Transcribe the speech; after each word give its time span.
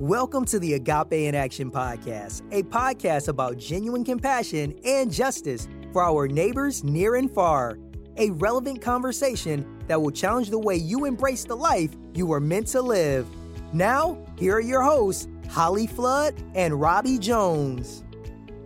Welcome 0.00 0.44
to 0.46 0.58
the 0.58 0.74
Agape 0.74 1.14
in 1.14 1.34
Action 1.34 1.70
podcast, 1.70 2.42
a 2.52 2.62
podcast 2.64 3.28
about 3.28 3.56
genuine 3.56 4.04
compassion 4.04 4.78
and 4.84 5.10
justice 5.10 5.68
for 5.90 6.02
our 6.02 6.28
neighbors 6.28 6.84
near 6.84 7.14
and 7.14 7.30
far. 7.30 7.78
A 8.18 8.28
relevant 8.32 8.82
conversation 8.82 9.66
that 9.86 10.02
will 10.02 10.10
challenge 10.10 10.50
the 10.50 10.58
way 10.58 10.76
you 10.76 11.06
embrace 11.06 11.44
the 11.44 11.56
life 11.56 11.96
you 12.12 12.26
were 12.26 12.40
meant 12.40 12.66
to 12.68 12.82
live. 12.82 13.26
Now, 13.72 14.22
here 14.38 14.56
are 14.56 14.60
your 14.60 14.82
hosts, 14.82 15.28
Holly 15.48 15.86
Flood 15.86 16.34
and 16.54 16.78
Robbie 16.78 17.18
Jones. 17.18 18.04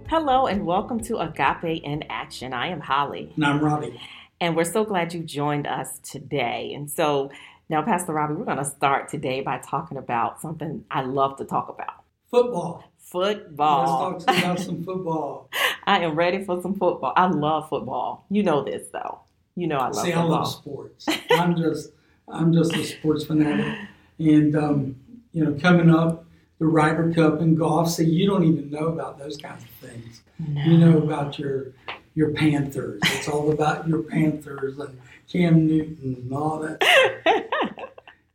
Hello, 0.08 0.48
and 0.48 0.66
welcome 0.66 0.98
to 1.04 1.18
Agape 1.18 1.84
in 1.84 2.02
Action. 2.10 2.52
I 2.52 2.70
am 2.70 2.80
Holly. 2.80 3.32
And 3.36 3.44
I'm 3.44 3.60
Robbie. 3.60 4.00
And 4.40 4.56
we're 4.56 4.64
so 4.64 4.84
glad 4.84 5.14
you 5.14 5.22
joined 5.22 5.68
us 5.68 6.00
today. 6.00 6.72
And 6.74 6.90
so, 6.90 7.30
now, 7.70 7.82
Pastor 7.82 8.12
Robbie, 8.12 8.34
we're 8.34 8.44
going 8.44 8.58
to 8.58 8.64
start 8.64 9.08
today 9.08 9.42
by 9.42 9.58
talking 9.58 9.96
about 9.96 10.40
something 10.40 10.84
I 10.90 11.02
love 11.02 11.36
to 11.36 11.44
talk 11.44 11.68
about 11.68 12.02
football. 12.28 12.82
Football. 12.98 14.10
Let's 14.10 14.24
talk 14.24 14.38
about 14.38 14.58
some 14.58 14.82
football. 14.82 15.48
I 15.86 16.00
am 16.00 16.16
ready 16.16 16.44
for 16.44 16.60
some 16.60 16.74
football. 16.74 17.12
I 17.16 17.26
love 17.28 17.68
football. 17.68 18.26
You 18.28 18.42
know 18.42 18.64
this, 18.64 18.88
though. 18.92 19.20
You 19.54 19.68
know 19.68 19.78
I 19.78 19.86
love 19.86 19.94
See, 20.04 20.10
football. 20.10 20.34
I 20.34 20.38
love 20.38 20.50
sports. 20.50 21.06
I'm 21.30 21.56
just, 21.56 21.90
I'm 22.26 22.52
just 22.52 22.74
a 22.74 22.84
sports 22.84 23.24
fanatic, 23.26 23.78
and 24.18 24.56
um, 24.56 24.96
you 25.32 25.44
know, 25.44 25.54
coming 25.60 25.90
up, 25.90 26.24
the 26.58 26.66
Ryder 26.66 27.12
Cup 27.12 27.40
and 27.40 27.56
golf. 27.56 27.90
See, 27.90 28.04
you 28.04 28.26
don't 28.26 28.42
even 28.44 28.70
know 28.70 28.88
about 28.88 29.18
those 29.18 29.36
kinds 29.36 29.62
of 29.62 29.70
things. 29.70 30.22
No. 30.40 30.62
You 30.62 30.78
know 30.78 30.98
about 30.98 31.38
your 31.38 31.72
your 32.14 32.30
Panthers. 32.32 33.00
It's 33.04 33.28
all 33.28 33.52
about 33.52 33.86
your 33.86 34.02
Panthers 34.02 34.78
and 34.78 35.00
Cam 35.30 35.66
Newton 35.66 36.16
and 36.16 36.32
all 36.32 36.58
that. 36.58 36.82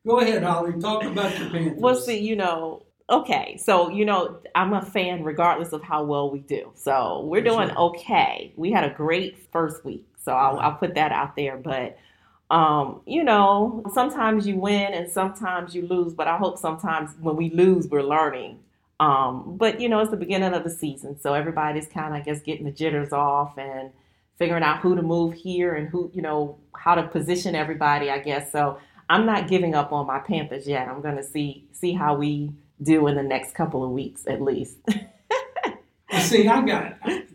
Go 0.05 0.19
ahead, 0.19 0.43
Holly. 0.43 0.73
Talk 0.79 1.03
about 1.03 1.37
your 1.39 1.49
Panthers. 1.51 1.81
Well, 1.81 1.95
see, 1.95 2.19
you 2.19 2.35
know, 2.35 2.83
okay. 3.09 3.57
So, 3.57 3.89
you 3.89 4.05
know, 4.05 4.39
I'm 4.55 4.73
a 4.73 4.81
fan 4.81 5.23
regardless 5.23 5.73
of 5.73 5.83
how 5.83 6.03
well 6.03 6.29
we 6.31 6.39
do. 6.39 6.71
So, 6.75 7.25
we're 7.25 7.41
That's 7.41 7.55
doing 7.55 7.69
right. 7.69 7.77
okay. 7.77 8.53
We 8.55 8.71
had 8.71 8.83
a 8.83 8.93
great 8.93 9.37
first 9.51 9.83
week. 9.85 10.05
So, 10.23 10.33
I'll. 10.33 10.59
I'll 10.59 10.75
put 10.75 10.95
that 10.95 11.11
out 11.11 11.35
there. 11.35 11.57
But, 11.57 11.97
um, 12.51 13.01
you 13.05 13.23
know, 13.23 13.83
sometimes 13.93 14.47
you 14.47 14.57
win 14.57 14.93
and 14.93 15.11
sometimes 15.11 15.75
you 15.75 15.87
lose. 15.87 16.13
But 16.13 16.27
I 16.27 16.37
hope 16.37 16.57
sometimes 16.59 17.11
when 17.19 17.35
we 17.35 17.49
lose, 17.51 17.87
we're 17.87 18.03
learning. 18.03 18.59
Um, 18.99 19.57
but, 19.57 19.81
you 19.81 19.89
know, 19.89 19.99
it's 19.99 20.11
the 20.11 20.17
beginning 20.17 20.53
of 20.53 20.63
the 20.63 20.69
season. 20.69 21.19
So, 21.19 21.33
everybody's 21.33 21.87
kind 21.87 22.15
of, 22.15 22.21
I 22.21 22.23
guess, 22.23 22.41
getting 22.41 22.65
the 22.65 22.71
jitters 22.71 23.11
off 23.13 23.57
and 23.57 23.91
figuring 24.37 24.63
out 24.63 24.79
who 24.79 24.95
to 24.95 25.01
move 25.01 25.33
here 25.33 25.73
and 25.75 25.87
who, 25.89 26.11
you 26.13 26.21
know, 26.21 26.57
how 26.75 26.95
to 26.95 27.03
position 27.07 27.55
everybody, 27.55 28.09
I 28.11 28.19
guess. 28.19 28.51
So, 28.51 28.79
I'm 29.09 29.25
not 29.25 29.47
giving 29.47 29.75
up 29.75 29.91
on 29.91 30.07
my 30.07 30.19
Panthers 30.19 30.67
yet. 30.67 30.87
I'm 30.87 31.01
going 31.01 31.17
to 31.17 31.23
see 31.23 31.67
see 31.71 31.93
how 31.93 32.15
we 32.15 32.51
do 32.81 33.07
in 33.07 33.15
the 33.15 33.23
next 33.23 33.53
couple 33.53 33.83
of 33.83 33.91
weeks 33.91 34.25
at 34.27 34.41
least. 34.41 34.77
See, 36.19 36.47
I 36.47 36.65
got. 36.65 36.97
it. 37.05 37.27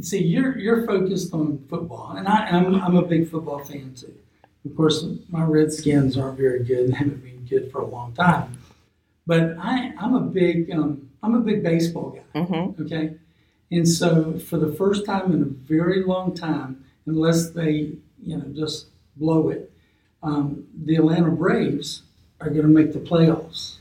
See, 0.00 0.22
you're 0.22 0.58
you're 0.58 0.86
focused 0.86 1.34
on 1.34 1.64
football, 1.68 2.14
and 2.16 2.26
I, 2.28 2.46
I'm 2.48 2.74
I'm 2.76 2.96
a 2.96 3.02
big 3.02 3.28
football 3.28 3.58
fan 3.64 3.94
too. 3.94 4.14
Of 4.64 4.76
course, 4.76 5.04
my 5.28 5.42
Redskins 5.44 6.16
aren't 6.16 6.38
very 6.38 6.62
good 6.64 6.86
and 6.86 6.94
haven't 6.94 7.22
been 7.22 7.44
good 7.46 7.70
for 7.72 7.80
a 7.80 7.86
long 7.86 8.12
time. 8.14 8.58
But 9.26 9.56
I 9.58 9.92
I'm 9.98 10.14
a 10.14 10.20
big 10.20 10.70
um, 10.70 11.10
I'm 11.22 11.34
a 11.34 11.40
big 11.40 11.62
baseball 11.62 12.10
guy. 12.10 12.40
hmm 12.44 12.80
Okay, 12.82 13.14
and 13.70 13.88
so 13.88 14.38
for 14.38 14.58
the 14.58 14.72
first 14.72 15.04
time 15.04 15.32
in 15.32 15.42
a 15.42 15.46
very 15.46 16.04
long 16.04 16.34
time, 16.34 16.84
unless 17.06 17.50
they 17.50 17.96
you 18.22 18.36
know 18.36 18.44
just 18.54 18.86
blow 19.16 19.48
it, 19.50 19.71
um, 20.22 20.66
the 20.84 20.96
Atlanta 20.96 21.30
Braves 21.30 22.02
are 22.40 22.50
going 22.50 22.62
to 22.62 22.68
make 22.68 22.92
the 22.92 22.98
playoffs. 23.00 23.76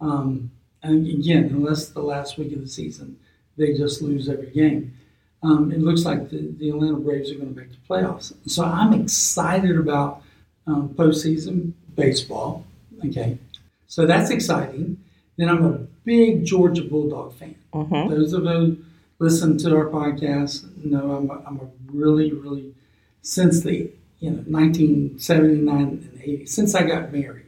Um, 0.00 0.50
and 0.82 1.06
again, 1.08 1.46
unless 1.46 1.88
the 1.88 2.02
last 2.02 2.38
week 2.38 2.52
of 2.52 2.60
the 2.60 2.68
season 2.68 3.18
they 3.56 3.74
just 3.76 4.00
lose 4.00 4.28
every 4.28 4.50
game, 4.50 4.94
um, 5.42 5.72
it 5.72 5.80
looks 5.80 6.04
like 6.04 6.30
the, 6.30 6.54
the 6.58 6.70
Atlanta 6.70 6.96
Braves 6.96 7.30
are 7.30 7.34
going 7.34 7.52
to 7.54 7.60
make 7.60 7.70
the 7.70 7.76
playoffs. 7.88 8.32
So 8.46 8.64
I'm 8.64 8.92
excited 8.92 9.76
about 9.76 10.22
um, 10.66 10.90
postseason 10.90 11.72
baseball. 11.96 12.64
Okay, 13.04 13.38
so 13.86 14.06
that's 14.06 14.30
exciting. 14.30 14.98
Then 15.36 15.48
I'm 15.48 15.64
a 15.64 15.78
big 16.04 16.44
Georgia 16.44 16.82
Bulldog 16.82 17.34
fan. 17.34 17.54
hmm 17.72 18.08
Those 18.08 18.32
of 18.32 18.44
you 18.44 18.50
who 18.50 18.76
listen 19.18 19.58
to 19.58 19.76
our 19.76 19.86
podcast 19.86 20.84
know 20.84 21.12
I'm 21.12 21.30
a, 21.30 21.42
I'm 21.46 21.60
a 21.60 21.68
really, 21.92 22.32
really 22.32 22.74
since 23.22 23.62
the 23.62 23.90
you 24.20 24.30
know 24.30 24.42
1979 24.46 25.80
and 25.80 26.20
80 26.22 26.46
since 26.46 26.74
I 26.74 26.82
got 26.82 27.12
married, 27.12 27.46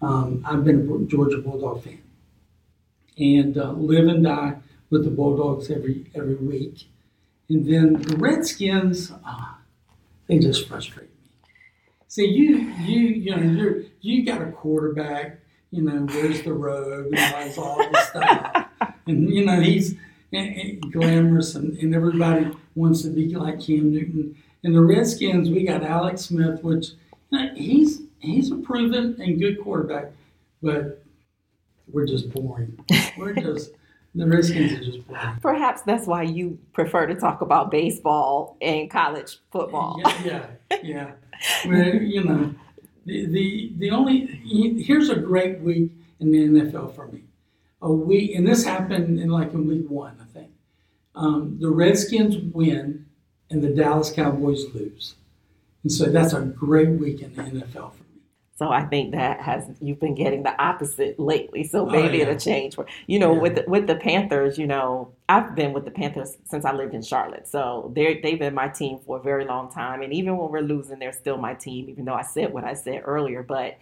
um, 0.00 0.42
I've 0.46 0.64
been 0.64 0.88
a 0.90 1.06
Georgia 1.06 1.38
Bulldog 1.38 1.84
fan, 1.84 2.02
and 3.18 3.58
uh, 3.58 3.72
live 3.72 4.06
and 4.08 4.24
die 4.24 4.56
with 4.90 5.04
the 5.04 5.10
Bulldogs 5.10 5.70
every 5.70 6.06
every 6.14 6.36
week. 6.36 6.88
And 7.48 7.66
then 7.66 7.94
the 8.02 8.16
Redskins, 8.16 9.10
ah, 9.24 9.58
they 10.26 10.38
just 10.38 10.68
frustrate 10.68 11.08
me. 11.08 11.16
See, 12.08 12.26
you 12.26 12.56
you 12.84 13.00
you 13.00 13.36
know 13.36 13.42
you're 13.42 13.82
you 14.00 14.24
got 14.24 14.42
a 14.42 14.50
quarterback. 14.50 15.40
You 15.70 15.82
know, 15.82 16.06
where's 16.06 16.42
the 16.42 16.54
road 16.54 17.12
and 17.14 17.58
all 17.58 17.90
this 17.92 18.08
stuff, 18.08 18.68
and 19.06 19.28
you 19.28 19.44
know 19.44 19.60
he's 19.60 19.96
and, 20.32 20.56
and 20.56 20.92
glamorous, 20.92 21.54
and, 21.54 21.76
and 21.78 21.94
everybody 21.94 22.50
wants 22.74 23.02
to 23.02 23.10
be 23.10 23.34
like 23.34 23.60
Cam 23.60 23.92
Newton. 23.92 24.36
And 24.64 24.74
the 24.74 24.80
Redskins, 24.80 25.50
we 25.50 25.64
got 25.64 25.82
Alex 25.82 26.22
Smith, 26.22 26.62
which 26.62 26.88
you 27.30 27.38
know, 27.38 27.54
he's 27.54 28.02
he's 28.18 28.50
a 28.50 28.56
proven 28.56 29.20
and 29.20 29.38
good 29.38 29.62
quarterback, 29.62 30.12
but 30.62 31.02
we're 31.90 32.06
just 32.06 32.32
boring. 32.32 32.78
We're 33.16 33.34
just 33.40 33.72
the 34.14 34.26
Redskins 34.26 34.72
are 34.72 34.84
just 34.84 35.06
boring. 35.06 35.38
Perhaps 35.40 35.82
that's 35.82 36.06
why 36.06 36.22
you 36.22 36.58
prefer 36.72 37.06
to 37.06 37.14
talk 37.14 37.40
about 37.40 37.70
baseball 37.70 38.56
and 38.60 38.90
college 38.90 39.38
football. 39.52 40.00
Yeah, 40.24 40.46
yeah, 40.70 40.80
yeah. 40.82 41.10
Well, 41.66 41.94
you 41.94 42.24
know, 42.24 42.54
the, 43.04 43.26
the 43.26 43.72
the 43.78 43.90
only 43.90 44.26
here's 44.82 45.08
a 45.08 45.16
great 45.16 45.60
week 45.60 45.92
in 46.20 46.32
the 46.32 46.38
NFL 46.38 46.94
for 46.94 47.06
me. 47.08 47.22
A 47.80 47.92
week, 47.92 48.34
and 48.34 48.46
this 48.46 48.64
happened 48.64 49.20
in 49.20 49.30
like 49.30 49.52
in 49.52 49.66
week 49.68 49.88
one, 49.88 50.16
I 50.20 50.24
think. 50.32 50.50
Um, 51.14 51.58
the 51.60 51.70
Redskins 51.70 52.36
win, 52.52 53.06
and 53.50 53.62
the 53.62 53.68
Dallas 53.70 54.10
Cowboys 54.10 54.64
lose, 54.74 55.14
and 55.82 55.92
so 55.92 56.06
that's 56.06 56.32
a 56.32 56.40
great 56.42 56.90
week 56.90 57.22
in 57.22 57.34
the 57.34 57.42
NFL 57.42 57.92
for 57.92 58.02
me. 58.02 58.20
So 58.56 58.70
I 58.70 58.84
think 58.84 59.12
that 59.12 59.40
has 59.40 59.64
you've 59.80 60.00
been 60.00 60.16
getting 60.16 60.42
the 60.42 60.60
opposite 60.60 61.18
lately. 61.20 61.62
So 61.62 61.86
Oh, 61.86 61.90
maybe 61.90 62.16
yeah. 62.18 62.24
it'll 62.24 62.36
change. 62.38 62.76
You 63.06 63.20
know, 63.20 63.32
Yeah. 63.34 63.40
with 63.40 63.54
the, 63.54 63.64
with 63.68 63.86
the 63.86 63.94
Panthers, 63.94 64.58
you 64.58 64.66
know, 64.66 65.12
I've 65.28 65.54
been 65.54 65.72
with 65.72 65.84
the 65.84 65.92
Panthers 65.92 66.36
since 66.44 66.64
I 66.64 66.72
lived 66.72 66.92
in 66.92 67.02
Charlotte. 67.02 67.46
So 67.46 67.92
they 67.94 68.18
they've 68.20 68.38
been 68.38 68.54
my 68.54 68.66
team 68.68 68.98
for 69.06 69.18
a 69.18 69.22
very 69.22 69.44
long 69.44 69.70
time. 69.70 70.02
And 70.02 70.12
even 70.12 70.36
when 70.36 70.50
we're 70.50 70.60
losing, 70.60 70.98
they're 70.98 71.12
still 71.12 71.36
my 71.38 71.54
team. 71.54 71.88
Even 71.88 72.04
though 72.04 72.14
I 72.14 72.22
said 72.22 72.52
what 72.52 72.64
I 72.64 72.74
said 72.74 73.02
earlier, 73.04 73.44
but 73.44 73.78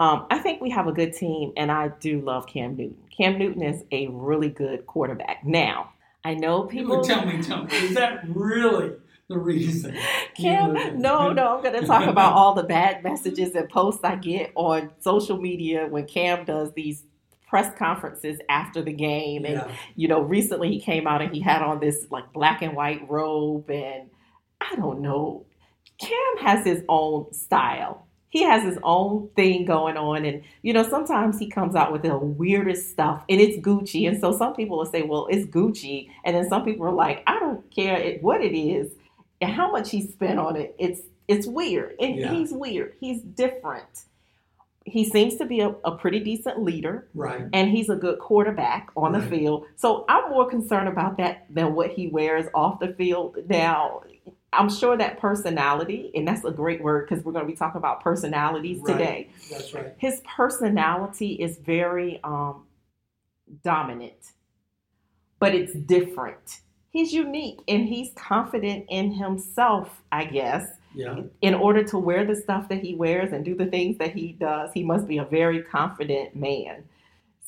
um, 0.00 0.26
I 0.30 0.38
think 0.38 0.60
we 0.62 0.70
have 0.70 0.86
a 0.86 0.92
good 0.92 1.12
team, 1.14 1.52
and 1.58 1.70
I 1.70 1.88
do 2.00 2.20
love 2.22 2.46
Cam 2.46 2.74
Newton. 2.76 2.96
Cam 3.14 3.38
Newton 3.38 3.62
is 3.62 3.84
a 3.90 4.06
really 4.08 4.48
good 4.48 4.86
quarterback. 4.86 5.44
Now 5.44 5.92
I 6.24 6.34
know 6.34 6.62
people. 6.66 7.02
tell 7.02 7.24
me, 7.24 7.42
tell 7.42 7.64
me, 7.64 7.74
is 7.76 7.94
that 7.94 8.22
really 8.28 8.92
the 9.28 9.38
reason? 9.38 9.96
Cam, 10.36 10.76
You- 10.76 10.90
no, 10.92 11.32
no, 11.32 11.56
I'm 11.56 11.62
going 11.62 11.80
to 11.80 11.86
talk 11.86 12.06
about 12.08 12.32
all 12.34 12.54
the 12.54 12.64
bad 12.64 13.02
messages 13.02 13.54
and 13.54 13.68
posts 13.68 14.02
I 14.04 14.16
get 14.16 14.52
on 14.54 14.90
social 15.00 15.38
media 15.40 15.86
when 15.86 16.06
Cam 16.06 16.44
does 16.44 16.72
these 16.74 17.04
press 17.48 17.76
conferences 17.76 18.38
after 18.48 18.80
the 18.82 18.92
game. 18.92 19.44
And, 19.44 19.54
Yeah. 19.54 19.72
you 19.96 20.08
know, 20.08 20.20
recently 20.20 20.68
he 20.70 20.80
came 20.80 21.06
out 21.06 21.20
and 21.22 21.32
he 21.34 21.40
had 21.40 21.62
on 21.62 21.80
this 21.80 22.06
like 22.10 22.32
black 22.32 22.62
and 22.62 22.76
white 22.76 23.08
robe. 23.08 23.70
And 23.70 24.10
I 24.60 24.76
don't 24.76 25.00
know, 25.00 25.46
Cam 26.00 26.44
has 26.46 26.64
his 26.64 26.84
own 26.88 27.32
style. 27.32 28.06
He 28.30 28.42
has 28.44 28.62
his 28.62 28.78
own 28.84 29.28
thing 29.36 29.64
going 29.64 29.96
on. 29.96 30.24
And, 30.24 30.42
you 30.62 30.72
know, 30.72 30.88
sometimes 30.88 31.38
he 31.38 31.48
comes 31.50 31.74
out 31.74 31.92
with 31.92 32.02
the 32.02 32.16
weirdest 32.16 32.90
stuff 32.90 33.24
and 33.28 33.40
it's 33.40 33.58
Gucci. 33.58 34.08
And 34.08 34.20
so 34.20 34.36
some 34.36 34.54
people 34.54 34.78
will 34.78 34.86
say, 34.86 35.02
well, 35.02 35.26
it's 35.30 35.46
Gucci. 35.46 36.08
And 36.24 36.34
then 36.36 36.48
some 36.48 36.64
people 36.64 36.86
are 36.86 36.92
like, 36.92 37.22
I 37.26 37.38
don't 37.40 37.68
care 37.70 38.18
what 38.20 38.40
it 38.40 38.56
is 38.56 38.92
and 39.40 39.52
how 39.52 39.70
much 39.72 39.90
he 39.90 40.06
spent 40.06 40.38
on 40.38 40.56
it. 40.56 40.74
It's 40.78 41.02
it's 41.28 41.46
weird. 41.46 41.94
And 42.00 42.16
Yeah. 42.16 42.32
he's 42.32 42.52
weird. 42.52 42.94
He's 43.00 43.20
different. 43.20 44.04
He 44.84 45.04
seems 45.04 45.36
to 45.36 45.44
be 45.44 45.60
a, 45.60 45.68
a 45.84 45.92
pretty 45.96 46.18
decent 46.20 46.62
leader 46.62 47.06
Right. 47.14 47.46
and 47.52 47.68
he's 47.70 47.88
a 47.90 47.94
good 47.96 48.18
quarterback 48.18 48.90
on 48.96 49.12
the 49.12 49.20
field. 49.20 49.66
So 49.76 50.04
I'm 50.08 50.30
more 50.30 50.48
concerned 50.48 50.88
about 50.88 51.18
that 51.18 51.46
than 51.50 51.74
what 51.74 51.90
he 51.90 52.08
wears 52.08 52.46
off 52.54 52.80
the 52.80 52.88
field. 52.94 53.36
Now, 53.48 54.02
I'm 54.52 54.68
sure 54.68 54.96
that 54.96 55.18
personality, 55.20 56.10
and 56.14 56.26
that's 56.26 56.44
a 56.44 56.50
great 56.50 56.82
word 56.82 57.08
because 57.08 57.24
we're 57.24 57.32
going 57.32 57.44
to 57.46 57.50
be 57.50 57.56
talking 57.56 57.78
about 57.78 58.02
personalities 58.02 58.78
Right. 58.82 58.92
today. 58.92 59.28
That's 59.50 59.72
right. 59.72 59.94
His 59.98 60.20
personality 60.36 61.34
is 61.34 61.58
very 61.58 62.20
um, 62.24 62.66
dominant, 63.62 64.32
but 65.38 65.54
it's 65.54 65.72
different. 65.74 66.60
He's 66.90 67.12
unique 67.12 67.60
and 67.68 67.86
he's 67.86 68.10
confident 68.16 68.86
in 68.88 69.12
himself, 69.12 70.02
I 70.10 70.24
guess. 70.24 70.66
Yeah. 70.92 71.20
In 71.40 71.54
order 71.54 71.84
to 71.84 71.98
wear 71.98 72.24
the 72.24 72.34
stuff 72.34 72.68
that 72.68 72.80
he 72.80 72.96
wears 72.96 73.32
and 73.32 73.44
do 73.44 73.54
the 73.54 73.66
things 73.66 73.98
that 73.98 74.12
he 74.12 74.32
does, 74.32 74.72
he 74.72 74.82
must 74.82 75.06
be 75.06 75.18
a 75.18 75.24
very 75.24 75.62
confident 75.62 76.34
man. 76.34 76.82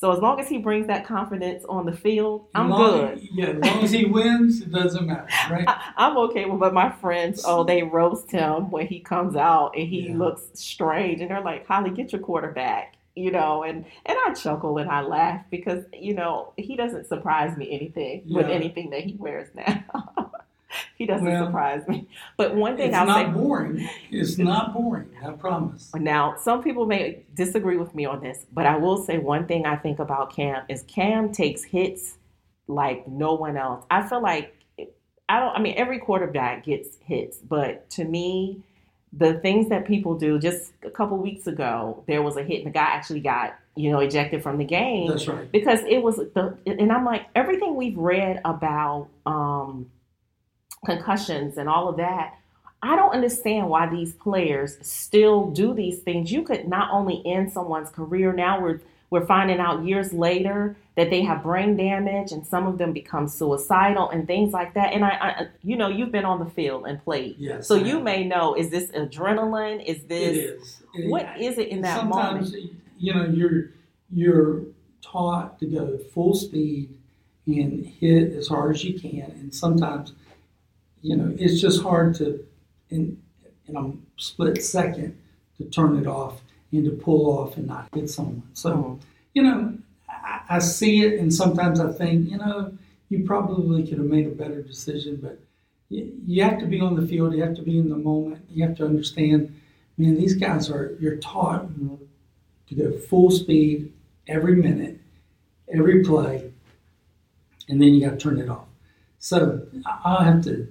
So 0.03 0.11
as 0.11 0.19
long 0.19 0.37
as 0.37 0.49
he 0.49 0.57
brings 0.57 0.87
that 0.87 1.05
confidence 1.05 1.63
on 1.63 1.85
the 1.85 1.93
field, 1.93 2.49
I'm 2.53 2.69
long, 2.69 2.89
good. 2.89 3.29
Yeah, 3.31 3.45
as 3.45 3.63
long 3.63 3.83
as 3.85 3.91
he 3.91 4.03
wins, 4.03 4.59
it 4.59 4.69
doesn't 4.69 5.07
matter, 5.07 5.29
right? 5.49 5.63
I, 5.65 6.09
am 6.09 6.17
okay 6.17 6.43
with, 6.43 6.59
but 6.59 6.73
my 6.73 6.91
friends, 6.91 7.45
oh, 7.47 7.63
they 7.63 7.83
roast 7.83 8.29
him 8.29 8.69
when 8.69 8.87
he 8.87 8.99
comes 8.99 9.37
out 9.37 9.77
and 9.77 9.87
he 9.87 10.09
yeah. 10.09 10.17
looks 10.17 10.41
strange, 10.55 11.21
and 11.21 11.31
they're 11.31 11.39
like, 11.39 11.65
"Holly, 11.67 11.89
get 11.89 12.11
your 12.11 12.19
quarterback." 12.19 12.97
You 13.15 13.31
know, 13.31 13.63
and 13.63 13.85
and 14.05 14.17
I 14.27 14.33
chuckle 14.33 14.77
and 14.77 14.89
I 14.89 15.03
laugh 15.03 15.45
because 15.49 15.85
you 15.93 16.13
know 16.15 16.51
he 16.57 16.75
doesn't 16.75 17.07
surprise 17.07 17.55
me 17.55 17.71
anything 17.71 18.23
yeah. 18.25 18.39
with 18.39 18.47
anything 18.47 18.89
that 18.89 19.05
he 19.05 19.15
wears 19.17 19.47
now. 19.55 19.85
he 21.03 21.07
doesn't 21.07 21.27
well, 21.27 21.47
surprise 21.47 21.85
me. 21.89 22.07
But 22.37 22.55
one 22.55 22.77
thing 22.77 22.95
I'll 22.95 23.05
say, 23.07 23.25
It's 23.25 23.27
not 23.27 23.33
boring. 23.33 23.89
It's 24.09 24.37
not 24.37 24.73
boring. 24.73 25.09
I 25.21 25.31
promise. 25.31 25.91
Now, 25.93 26.37
some 26.37 26.63
people 26.63 26.85
may 26.85 27.23
disagree 27.35 27.75
with 27.75 27.93
me 27.93 28.05
on 28.05 28.21
this, 28.21 28.45
but 28.53 28.65
I 28.65 28.77
will 28.77 29.03
say 29.03 29.17
one 29.17 29.45
thing 29.45 29.65
I 29.65 29.75
think 29.75 29.99
about 29.99 30.33
Cam 30.33 30.63
is 30.69 30.83
Cam 30.83 31.33
takes 31.33 31.61
hits 31.61 32.15
like 32.67 33.05
no 33.05 33.33
one 33.33 33.57
else. 33.57 33.83
I 33.91 34.07
feel 34.07 34.21
like 34.21 34.55
I 35.27 35.41
don't. 35.41 35.53
I 35.53 35.59
mean, 35.59 35.73
every 35.75 35.99
quarterback 35.99 36.63
gets 36.63 36.97
hits, 37.03 37.37
but 37.37 37.89
to 37.91 38.05
me, 38.05 38.63
the 39.11 39.33
things 39.35 39.67
that 39.69 39.85
people 39.85 40.17
do. 40.17 40.39
Just 40.39 40.71
a 40.85 40.89
couple 40.89 41.17
weeks 41.17 41.47
ago, 41.47 42.01
there 42.07 42.21
was 42.21 42.37
a 42.37 42.43
hit, 42.43 42.59
and 42.59 42.67
the 42.67 42.71
guy 42.71 42.85
actually 42.85 43.19
got 43.19 43.55
you 43.75 43.91
know 43.91 43.99
ejected 43.99 44.41
from 44.41 44.57
the 44.57 44.63
game. 44.63 45.09
That's 45.09 45.27
right. 45.27 45.51
Because 45.51 45.81
it 45.81 46.01
was 46.01 46.15
the, 46.15 46.57
and 46.65 46.93
I'm 46.93 47.03
like 47.03 47.25
everything 47.35 47.75
we've 47.75 47.97
read 47.97 48.39
about. 48.45 49.09
um 49.25 49.89
concussions 50.85 51.57
and 51.57 51.67
all 51.69 51.89
of 51.89 51.97
that. 51.97 52.37
I 52.81 52.95
don't 52.97 53.13
understand 53.13 53.69
why 53.69 53.89
these 53.89 54.13
players 54.13 54.77
still 54.81 55.51
do 55.51 55.73
these 55.73 55.99
things. 55.99 56.31
You 56.31 56.43
could 56.43 56.67
not 56.67 56.91
only 56.91 57.21
end 57.25 57.51
someone's 57.51 57.89
career, 57.89 58.33
now 58.33 58.61
we're 58.61 58.81
we're 59.13 59.25
finding 59.27 59.59
out 59.59 59.85
years 59.85 60.11
later 60.11 60.75
that 60.97 61.11
they 61.11 61.21
have 61.21 61.43
brain 61.43 61.77
damage 61.77 62.31
and 62.31 62.47
some 62.47 62.65
of 62.65 62.79
them 62.79 62.93
become 62.93 63.27
suicidal 63.27 64.09
and 64.09 64.25
things 64.25 64.53
like 64.53 64.73
that. 64.73 64.91
And 64.91 65.05
I, 65.05 65.09
I 65.09 65.47
you 65.61 65.77
know, 65.77 65.87
you've 65.87 66.11
been 66.11 66.25
on 66.25 66.39
the 66.39 66.49
field 66.49 66.87
and 66.87 66.99
played. 67.03 67.35
Yes, 67.37 67.67
so 67.67 67.75
you 67.75 67.99
may 67.99 68.25
know, 68.25 68.55
is 68.55 68.71
this 68.71 68.89
adrenaline? 68.89 69.85
Is 69.85 70.01
this, 70.05 70.37
it 70.37 70.39
is. 70.39 70.83
It, 70.95 71.09
what 71.11 71.39
is 71.39 71.59
it 71.59 71.67
in 71.67 71.81
that 71.81 71.99
sometimes, 71.99 72.53
moment? 72.53 72.71
You 72.97 73.13
know, 73.13 73.25
you're, 73.25 73.69
you're 74.11 74.63
taught 75.03 75.59
to 75.59 75.67
go 75.67 75.99
full 76.11 76.33
speed 76.33 76.89
and 77.45 77.85
hit 77.85 78.33
as 78.33 78.47
hard 78.47 78.73
as 78.73 78.83
you 78.83 78.99
can. 78.99 79.29
And 79.39 79.53
sometimes 79.53 80.13
you 81.03 81.17
know, 81.17 81.35
it's 81.37 81.61
just 81.61 81.83
hard 81.83 82.15
to, 82.15 82.43
in, 82.89 83.21
in 83.67 83.75
a 83.75 83.91
split 84.19 84.63
second, 84.63 85.19
to 85.57 85.65
turn 85.65 85.97
it 85.97 86.07
off 86.07 86.41
and 86.71 86.85
to 86.85 86.91
pull 86.91 87.37
off 87.37 87.57
and 87.57 87.67
not 87.67 87.87
hit 87.93 88.09
someone. 88.09 88.41
So, 88.53 88.71
mm-hmm. 88.71 89.01
you 89.33 89.43
know, 89.43 89.77
I, 90.09 90.41
I, 90.49 90.59
see 90.59 91.03
it, 91.03 91.19
and 91.19 91.31
sometimes 91.31 91.79
I 91.79 91.91
think, 91.91 92.31
you 92.31 92.37
know, 92.37 92.75
you 93.09 93.25
probably 93.25 93.85
could 93.85 93.99
have 93.99 94.07
made 94.07 94.25
a 94.25 94.31
better 94.31 94.61
decision, 94.61 95.19
but 95.21 95.39
you, 95.89 96.11
you 96.25 96.43
have 96.43 96.57
to 96.59 96.65
be 96.65 96.79
on 96.79 96.95
the 96.95 97.05
field, 97.05 97.35
you 97.35 97.43
have 97.43 97.55
to 97.57 97.61
be 97.61 97.77
in 97.77 97.89
the 97.89 97.97
moment, 97.97 98.43
you 98.49 98.65
have 98.65 98.75
to 98.77 98.85
understand, 98.85 99.53
man, 99.97 100.15
these 100.15 100.35
guys 100.35 100.71
are, 100.71 100.95
you're 100.99 101.17
taught 101.17 101.67
to 102.67 102.75
go 102.75 102.97
full 102.97 103.29
speed 103.29 103.91
every 104.27 104.55
minute, 104.55 104.99
every 105.71 106.03
play, 106.03 106.51
and 107.67 107.81
then 107.81 107.89
you 107.89 108.05
got 108.05 108.11
to 108.11 108.17
turn 108.17 108.39
it 108.39 108.49
off. 108.49 108.65
So 109.19 109.67
I'll 109.85 110.23
have 110.23 110.43
to 110.45 110.67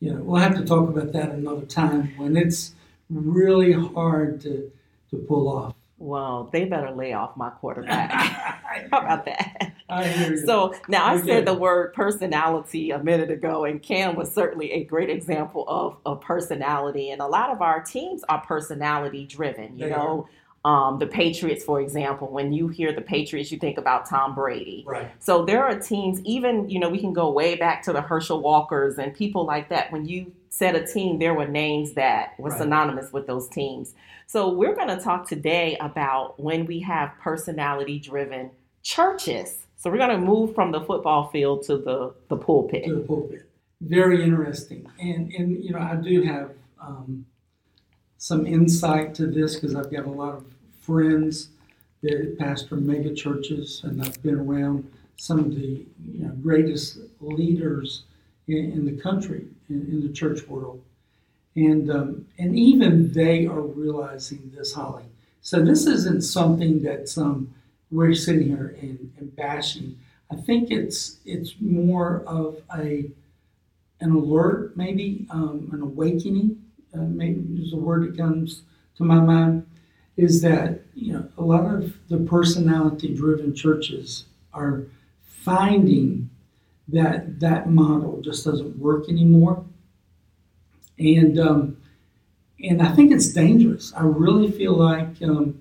you 0.00 0.12
know, 0.12 0.20
we'll 0.22 0.40
have 0.40 0.56
to 0.56 0.64
talk 0.64 0.88
about 0.88 1.12
that 1.12 1.30
another 1.30 1.66
time 1.66 2.12
when 2.16 2.36
it's 2.36 2.74
really 3.10 3.72
hard 3.72 4.40
to 4.42 4.70
to 5.10 5.16
pull 5.16 5.48
off. 5.48 5.74
Well, 5.98 6.50
they 6.52 6.66
better 6.66 6.90
lay 6.90 7.14
off 7.14 7.36
my 7.36 7.50
quarterback. 7.50 8.10
How 8.90 8.98
about 8.98 9.24
that? 9.24 9.72
I 9.88 10.06
hear 10.06 10.32
you. 10.32 10.44
So 10.44 10.74
now 10.88 11.06
I 11.06 11.20
said 11.22 11.46
the 11.46 11.54
word 11.54 11.94
personality 11.94 12.90
a 12.90 13.02
minute 13.02 13.30
ago, 13.30 13.64
and 13.64 13.82
Cam 13.82 14.14
was 14.14 14.32
certainly 14.32 14.72
a 14.72 14.84
great 14.84 15.08
example 15.08 15.64
of, 15.68 15.96
of 16.04 16.20
personality. 16.20 17.10
And 17.10 17.22
a 17.22 17.26
lot 17.26 17.50
of 17.50 17.62
our 17.62 17.82
teams 17.82 18.24
are 18.28 18.40
personality 18.40 19.24
driven. 19.24 19.78
You 19.78 19.86
they 19.86 19.90
know, 19.90 20.28
um, 20.66 20.98
the 20.98 21.06
Patriots, 21.06 21.62
for 21.62 21.80
example, 21.80 22.26
when 22.26 22.52
you 22.52 22.66
hear 22.66 22.92
the 22.92 23.00
Patriots, 23.00 23.52
you 23.52 23.58
think 23.58 23.78
about 23.78 24.04
Tom 24.04 24.34
Brady. 24.34 24.82
Right. 24.84 25.08
So 25.20 25.44
there 25.44 25.62
are 25.62 25.78
teams, 25.78 26.20
even, 26.24 26.68
you 26.68 26.80
know, 26.80 26.88
we 26.88 26.98
can 26.98 27.12
go 27.12 27.30
way 27.30 27.54
back 27.54 27.84
to 27.84 27.92
the 27.92 28.00
Herschel 28.00 28.40
Walkers 28.40 28.98
and 28.98 29.14
people 29.14 29.46
like 29.46 29.68
that. 29.68 29.92
When 29.92 30.06
you 30.06 30.32
said 30.48 30.74
a 30.74 30.84
team, 30.84 31.20
there 31.20 31.34
were 31.34 31.46
names 31.46 31.92
that 31.92 32.34
were 32.40 32.50
right. 32.50 32.58
synonymous 32.58 33.12
with 33.12 33.28
those 33.28 33.48
teams. 33.48 33.94
So 34.26 34.50
we're 34.50 34.74
going 34.74 34.88
to 34.88 34.98
talk 34.98 35.28
today 35.28 35.76
about 35.78 36.40
when 36.40 36.66
we 36.66 36.80
have 36.80 37.12
personality 37.20 38.00
driven 38.00 38.50
churches. 38.82 39.66
So 39.76 39.88
we're 39.88 39.98
going 39.98 40.18
to 40.18 40.18
move 40.18 40.52
from 40.52 40.72
the 40.72 40.80
football 40.80 41.28
field 41.28 41.62
to 41.66 41.76
the, 41.76 42.12
the 42.26 42.36
pulpit. 42.36 42.86
To 42.86 42.94
the 42.96 43.00
pulpit. 43.02 43.48
Very 43.80 44.24
interesting. 44.24 44.90
And, 44.98 45.32
and 45.32 45.62
you 45.62 45.70
know, 45.70 45.78
I 45.78 45.94
do 45.94 46.22
have 46.22 46.50
um, 46.80 47.24
some 48.18 48.48
insight 48.48 49.14
to 49.14 49.28
this 49.28 49.54
because 49.54 49.76
I've 49.76 49.92
got 49.92 50.06
a 50.06 50.10
lot 50.10 50.34
of 50.34 50.44
friends 50.86 51.48
that 52.02 52.38
pastor 52.38 52.76
mega 52.76 53.12
churches, 53.12 53.82
and 53.84 54.00
I've 54.02 54.22
been 54.22 54.36
around 54.36 54.90
some 55.16 55.38
of 55.40 55.54
the 55.54 55.84
you 56.12 56.24
know, 56.24 56.32
greatest 56.42 56.98
leaders 57.20 58.04
in, 58.46 58.72
in, 58.72 58.86
the 58.86 59.02
country, 59.02 59.46
in, 59.68 59.80
in, 59.86 60.06
the 60.06 60.12
church 60.12 60.46
world. 60.46 60.82
And, 61.56 61.90
um, 61.90 62.26
and 62.38 62.56
even 62.56 63.12
they 63.12 63.46
are 63.46 63.62
realizing 63.62 64.52
this, 64.54 64.74
Holly. 64.74 65.04
So 65.40 65.64
this 65.64 65.86
isn't 65.86 66.22
something 66.22 66.82
that 66.82 67.16
um, 67.18 67.54
we're 67.90 68.14
sitting 68.14 68.48
here 68.48 68.76
and, 68.80 69.12
and 69.18 69.34
bashing. 69.34 69.98
I 70.30 70.36
think 70.36 70.70
it's 70.70 71.18
it's 71.24 71.54
more 71.60 72.24
of 72.26 72.60
a 72.76 73.08
an 74.00 74.10
alert, 74.10 74.76
maybe 74.76 75.24
um, 75.30 75.70
an 75.72 75.82
awakening. 75.82 76.62
Uh, 76.92 77.02
maybe 77.02 77.62
is 77.62 77.72
a 77.72 77.76
word 77.76 78.02
that 78.02 78.16
comes 78.16 78.62
to 78.96 79.04
my 79.04 79.20
mind 79.20 79.66
is 80.16 80.42
that 80.42 80.80
you 80.94 81.12
know 81.12 81.28
a 81.38 81.42
lot 81.42 81.66
of 81.66 81.94
the 82.08 82.18
personality 82.18 83.14
driven 83.14 83.54
churches 83.54 84.24
are 84.52 84.84
finding 85.24 86.30
that 86.88 87.40
that 87.40 87.68
model 87.68 88.20
just 88.22 88.44
doesn't 88.44 88.78
work 88.78 89.08
anymore 89.08 89.64
and 90.98 91.38
um, 91.38 91.76
and 92.62 92.82
I 92.82 92.94
think 92.94 93.12
it's 93.12 93.32
dangerous. 93.32 93.92
I 93.94 94.02
really 94.02 94.50
feel 94.50 94.72
like 94.72 95.22
um, 95.22 95.60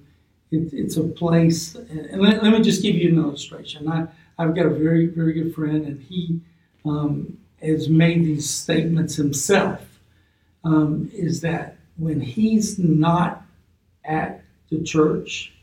it, 0.52 0.74
it's 0.74 0.98
a 0.98 1.04
place. 1.04 1.76
And 1.76 2.22
let, 2.22 2.42
let, 2.42 2.54
me 2.54 2.62
just 2.62 2.82
give 2.82 2.96
you 2.96 3.10
an 3.10 3.18
illustration. 3.18 3.90
I, 3.90 4.08
I've 4.38 4.56
got 4.56 4.66
a 4.66 4.70
very 4.70 5.08
very 5.08 5.34
good 5.34 5.54
friend, 5.54 5.86
and 5.86 6.02
he 6.02 6.40
um, 6.86 7.38
has 7.62 7.90
made 7.90 8.24
these 8.24 8.50
statements 8.50 9.16
himself. 9.16 9.82
Um, 10.64 11.12
is 11.14 11.42
that 11.42 11.78
when 11.98 12.20
he's 12.20 12.80
not 12.80 13.44
at 14.04 14.44
the 14.70 14.84
church, 14.84 15.54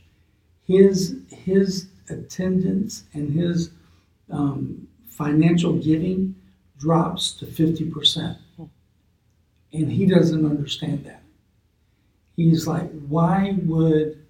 his 0.66 1.18
his 1.30 1.88
attendance 2.08 3.04
and 3.14 3.32
his 3.32 3.70
um, 4.30 4.86
financial 5.06 5.74
giving 5.74 6.34
drops 6.78 7.32
to 7.32 7.46
fifty 7.46 7.88
percent, 7.88 8.38
and 9.72 9.90
he 9.90 10.06
doesn't 10.06 10.44
understand 10.44 11.04
that. 11.04 11.22
He's 12.36 12.66
like, 12.66 12.90
why 13.08 13.56
would 13.64 14.24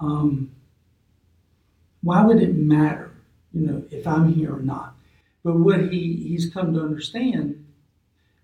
um, 0.00 0.50
why 2.02 2.24
would 2.24 2.42
it 2.42 2.54
matter, 2.54 3.10
you 3.52 3.66
know, 3.66 3.84
if 3.90 4.06
I'm 4.06 4.32
here 4.32 4.54
or 4.54 4.60
not? 4.60 4.94
But 5.42 5.56
what 5.56 5.92
he, 5.92 6.16
he's 6.16 6.52
come 6.52 6.72
to 6.74 6.80
understand 6.80 7.64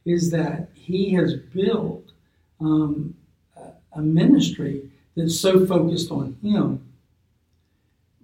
is 0.05 0.31
that 0.31 0.71
he 0.75 1.13
has 1.15 1.35
built 1.35 2.13
um, 2.61 3.15
a, 3.57 3.99
a 3.99 4.03
ministry 4.03 4.91
that's 5.17 5.39
so 5.39 5.67
focused 5.67 6.11
on 6.11 6.37
Him 6.43 6.87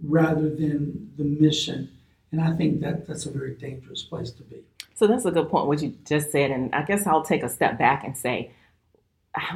rather 0.02 0.48
than 0.48 1.12
the 1.16 1.24
mission. 1.24 1.90
And 2.32 2.40
I 2.40 2.52
think 2.56 2.80
that 2.80 3.06
that's 3.06 3.26
a 3.26 3.30
very 3.30 3.54
dangerous 3.54 4.02
place 4.02 4.30
to 4.32 4.42
be. 4.42 4.62
So 4.94 5.06
that's 5.06 5.24
a 5.24 5.30
good 5.30 5.48
point, 5.48 5.66
what 5.66 5.82
you 5.82 5.94
just 6.06 6.32
said. 6.32 6.50
And 6.50 6.74
I 6.74 6.82
guess 6.82 7.06
I'll 7.06 7.22
take 7.22 7.42
a 7.42 7.48
step 7.48 7.78
back 7.78 8.04
and 8.04 8.16
say, 8.16 8.50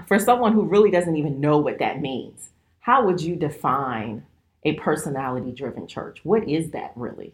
for 0.07 0.19
someone 0.19 0.53
who 0.53 0.63
really 0.63 0.91
doesn't 0.91 1.17
even 1.17 1.41
know 1.41 1.59
what 1.59 1.79
that 1.79 2.01
means, 2.01 2.51
how 2.81 3.05
would 3.07 3.21
you 3.21 3.37
define 3.37 4.25
a 4.65 4.75
personality 4.75 5.53
driven 5.53 5.87
church? 5.87 6.21
What 6.25 6.49
is 6.49 6.71
that 6.71 6.93
really? 6.95 7.33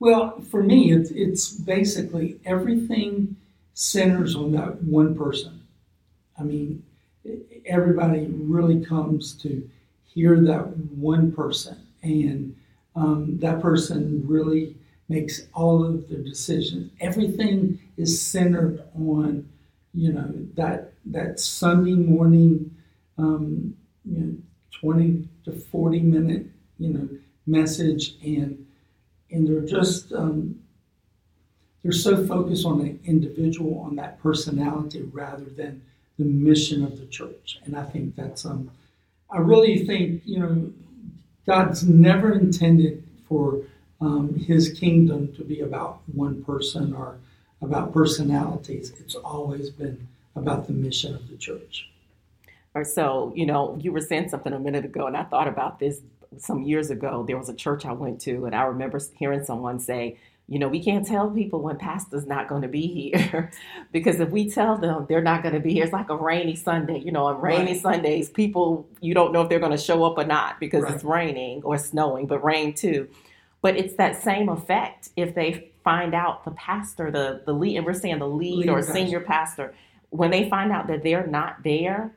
Well, 0.00 0.40
for 0.40 0.62
me, 0.62 0.92
it's, 0.92 1.10
it's 1.10 1.50
basically 1.50 2.40
everything 2.44 3.36
centers 3.74 4.34
on 4.34 4.52
that 4.52 4.82
one 4.82 5.14
person. 5.14 5.62
I 6.38 6.42
mean, 6.42 6.82
everybody 7.66 8.26
really 8.26 8.84
comes 8.84 9.34
to 9.42 9.68
hear 10.04 10.40
that 10.40 10.76
one 10.76 11.32
person, 11.32 11.76
and 12.02 12.54
um, 12.96 13.38
that 13.38 13.60
person 13.60 14.22
really 14.26 14.76
makes 15.08 15.46
all 15.52 15.84
of 15.84 16.08
the 16.08 16.16
decisions. 16.16 16.90
Everything 17.00 17.78
is 17.96 18.20
centered 18.20 18.82
on, 18.96 19.48
you 19.92 20.12
know, 20.12 20.32
that 20.54 20.92
that 21.06 21.40
Sunday 21.40 21.94
morning, 21.94 22.74
um, 23.18 23.76
you 24.04 24.18
know, 24.20 24.36
twenty 24.70 25.28
to 25.44 25.52
forty 25.52 26.00
minute, 26.00 26.46
you 26.78 26.90
know, 26.90 27.08
message, 27.46 28.14
and 28.22 28.66
and 29.30 29.48
they're 29.48 29.60
just 29.60 30.12
um, 30.12 30.60
they're 31.82 31.92
so 31.92 32.26
focused 32.26 32.64
on 32.64 32.78
the 32.78 32.96
individual, 33.04 33.80
on 33.80 33.96
that 33.96 34.20
personality, 34.22 35.02
rather 35.02 35.44
than 35.44 35.82
the 36.18 36.24
mission 36.24 36.84
of 36.84 36.98
the 36.98 37.06
church. 37.06 37.58
And 37.64 37.76
I 37.76 37.84
think 37.84 38.16
that's 38.16 38.44
um, 38.44 38.70
I 39.30 39.38
really 39.38 39.84
think 39.84 40.22
you 40.24 40.38
know 40.38 40.72
God's 41.46 41.86
never 41.86 42.32
intended 42.32 43.02
for 43.28 43.60
um, 44.00 44.34
His 44.34 44.72
kingdom 44.72 45.32
to 45.34 45.44
be 45.44 45.60
about 45.60 46.00
one 46.12 46.44
person 46.44 46.94
or 46.94 47.18
about 47.60 47.92
personalities. 47.92 48.92
It's 49.00 49.14
always 49.14 49.70
been 49.70 50.06
about 50.36 50.66
the 50.66 50.72
mission 50.72 51.14
of 51.14 51.28
the 51.28 51.36
church. 51.36 51.88
Or 52.74 52.84
so, 52.84 53.32
you 53.36 53.46
know, 53.46 53.78
you 53.80 53.92
were 53.92 54.00
saying 54.00 54.28
something 54.28 54.52
a 54.52 54.58
minute 54.58 54.84
ago, 54.84 55.06
and 55.06 55.16
I 55.16 55.22
thought 55.24 55.46
about 55.46 55.78
this 55.78 56.00
some 56.38 56.62
years 56.62 56.90
ago. 56.90 57.24
There 57.26 57.38
was 57.38 57.48
a 57.48 57.54
church 57.54 57.86
I 57.86 57.92
went 57.92 58.20
to, 58.22 58.46
and 58.46 58.54
I 58.54 58.64
remember 58.64 59.00
hearing 59.16 59.44
someone 59.44 59.78
say, 59.78 60.18
you 60.46 60.58
know, 60.58 60.68
we 60.68 60.82
can't 60.82 61.06
tell 61.06 61.30
people 61.30 61.62
when 61.62 61.78
pastor's 61.78 62.26
not 62.26 62.48
going 62.48 62.62
to 62.62 62.68
be 62.68 62.86
here 62.86 63.50
because 63.92 64.20
if 64.20 64.28
we 64.30 64.50
tell 64.50 64.76
them 64.76 65.06
they're 65.08 65.22
not 65.22 65.42
going 65.42 65.54
to 65.54 65.60
be 65.60 65.72
here, 65.72 65.84
it's 65.84 65.92
like 65.92 66.10
a 66.10 66.16
rainy 66.16 66.54
Sunday. 66.54 66.98
You 66.98 67.12
know, 67.12 67.26
on 67.26 67.40
rainy 67.40 67.72
right. 67.72 67.80
Sundays, 67.80 68.28
people, 68.28 68.86
you 69.00 69.14
don't 69.14 69.32
know 69.32 69.40
if 69.40 69.48
they're 69.48 69.58
going 69.58 69.72
to 69.72 69.78
show 69.78 70.04
up 70.04 70.18
or 70.18 70.24
not 70.24 70.60
because 70.60 70.82
right. 70.82 70.94
it's 70.94 71.04
raining 71.04 71.62
or 71.62 71.78
snowing, 71.78 72.26
but 72.26 72.44
rain 72.44 72.74
too. 72.74 73.08
But 73.62 73.76
it's 73.76 73.94
that 73.94 74.22
same 74.22 74.50
effect 74.50 75.08
if 75.16 75.34
they 75.34 75.72
find 75.82 76.14
out 76.14 76.44
the 76.44 76.50
pastor, 76.50 77.10
the, 77.10 77.42
the 77.46 77.54
lead, 77.54 77.78
and 77.78 77.86
we're 77.86 77.94
saying 77.94 78.18
the 78.18 78.28
lead, 78.28 78.58
lead 78.58 78.68
or 78.68 78.78
pastor. 78.78 78.92
senior 78.92 79.20
pastor, 79.20 79.74
when 80.10 80.30
they 80.30 80.50
find 80.50 80.70
out 80.70 80.86
that 80.88 81.02
they're 81.02 81.26
not 81.26 81.62
there, 81.64 82.14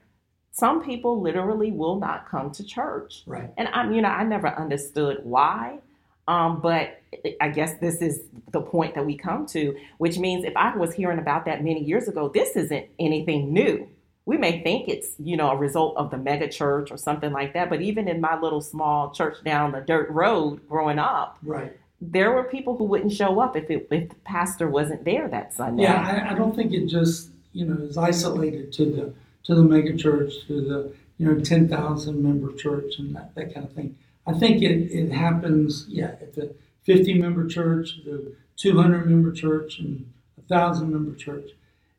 some 0.52 0.84
people 0.84 1.22
literally 1.22 1.72
will 1.72 2.00
not 2.00 2.28
come 2.28 2.52
to 2.52 2.64
church. 2.64 3.24
Right. 3.26 3.50
And 3.58 3.70
I'm, 3.70 3.94
you 3.94 4.02
know, 4.02 4.10
I 4.10 4.24
never 4.24 4.48
understood 4.48 5.20
why. 5.24 5.80
Um, 6.28 6.60
but 6.62 7.02
I 7.40 7.50
guess 7.50 7.74
this 7.80 8.02
is 8.02 8.22
the 8.52 8.62
point 8.62 8.96
that 8.96 9.06
we 9.06 9.16
come 9.16 9.46
to, 9.48 9.78
which 9.98 10.18
means 10.18 10.44
if 10.44 10.56
I 10.58 10.76
was 10.76 10.94
hearing 10.94 11.20
about 11.20 11.46
that 11.46 11.64
many 11.64 11.84
years 11.84 12.08
ago, 12.08 12.30
this 12.30 12.56
isn't 12.56 12.86
anything 13.00 13.54
new. 13.54 13.88
We 14.26 14.38
may 14.38 14.62
think 14.62 14.90
it's, 14.90 15.12
you 15.20 15.38
know, 15.38 15.52
a 15.52 15.56
result 15.56 15.96
of 15.96 16.12
the 16.12 16.18
mega 16.18 16.50
church 16.50 16.92
or 16.92 16.98
something 16.98 17.32
like 17.32 17.54
that. 17.54 17.70
But 17.70 17.82
even 17.82 18.10
in 18.10 18.20
my 18.20 18.38
little 18.38 18.60
small 18.60 19.12
church 19.12 19.42
down 19.46 19.72
the 19.72 19.80
dirt 19.80 20.10
road 20.10 20.68
growing 20.68 21.00
up, 21.00 21.38
right. 21.44 21.78
there 22.02 22.34
were 22.34 22.44
people 22.44 22.76
who 22.76 22.84
wouldn't 22.84 23.14
show 23.14 23.40
up 23.40 23.56
if, 23.56 23.70
it, 23.70 23.88
if 23.90 24.10
the 24.10 24.16
pastor 24.26 24.70
wasn't 24.70 25.06
there 25.06 25.30
that 25.30 25.54
Sunday. 25.54 25.84
Yeah, 25.84 26.26
I, 26.28 26.34
I 26.34 26.36
don't 26.36 26.54
think 26.54 26.74
it 26.74 26.88
just, 26.88 27.30
you 27.54 27.66
know, 27.66 27.86
is 27.86 27.98
isolated 27.98 28.74
to 28.74 28.86
the 28.86 29.14
to 29.46 29.56
the 29.56 29.64
mega 29.64 29.96
church, 29.96 30.34
to 30.48 30.60
the, 30.60 30.94
you 31.18 31.26
know, 31.26 31.40
10,000 31.40 32.22
member 32.22 32.52
church 32.52 33.00
and 33.00 33.16
that, 33.16 33.34
that 33.36 33.54
kind 33.54 33.66
of 33.66 33.72
thing 33.72 33.96
I 34.28 34.34
think 34.34 34.62
it, 34.62 34.92
it 34.92 35.12
happens, 35.12 35.86
yeah, 35.90 36.16
at 36.22 36.36
the 36.36 36.54
50 36.84 37.16
member 37.16 37.48
church, 37.48 38.00
the 38.06 38.34
200 38.58 39.10
member 39.10 39.32
church, 39.32 39.80
and 39.80 40.12
a 40.38 40.42
thousand 40.44 40.92
member 40.92 41.16
church. 41.16 41.52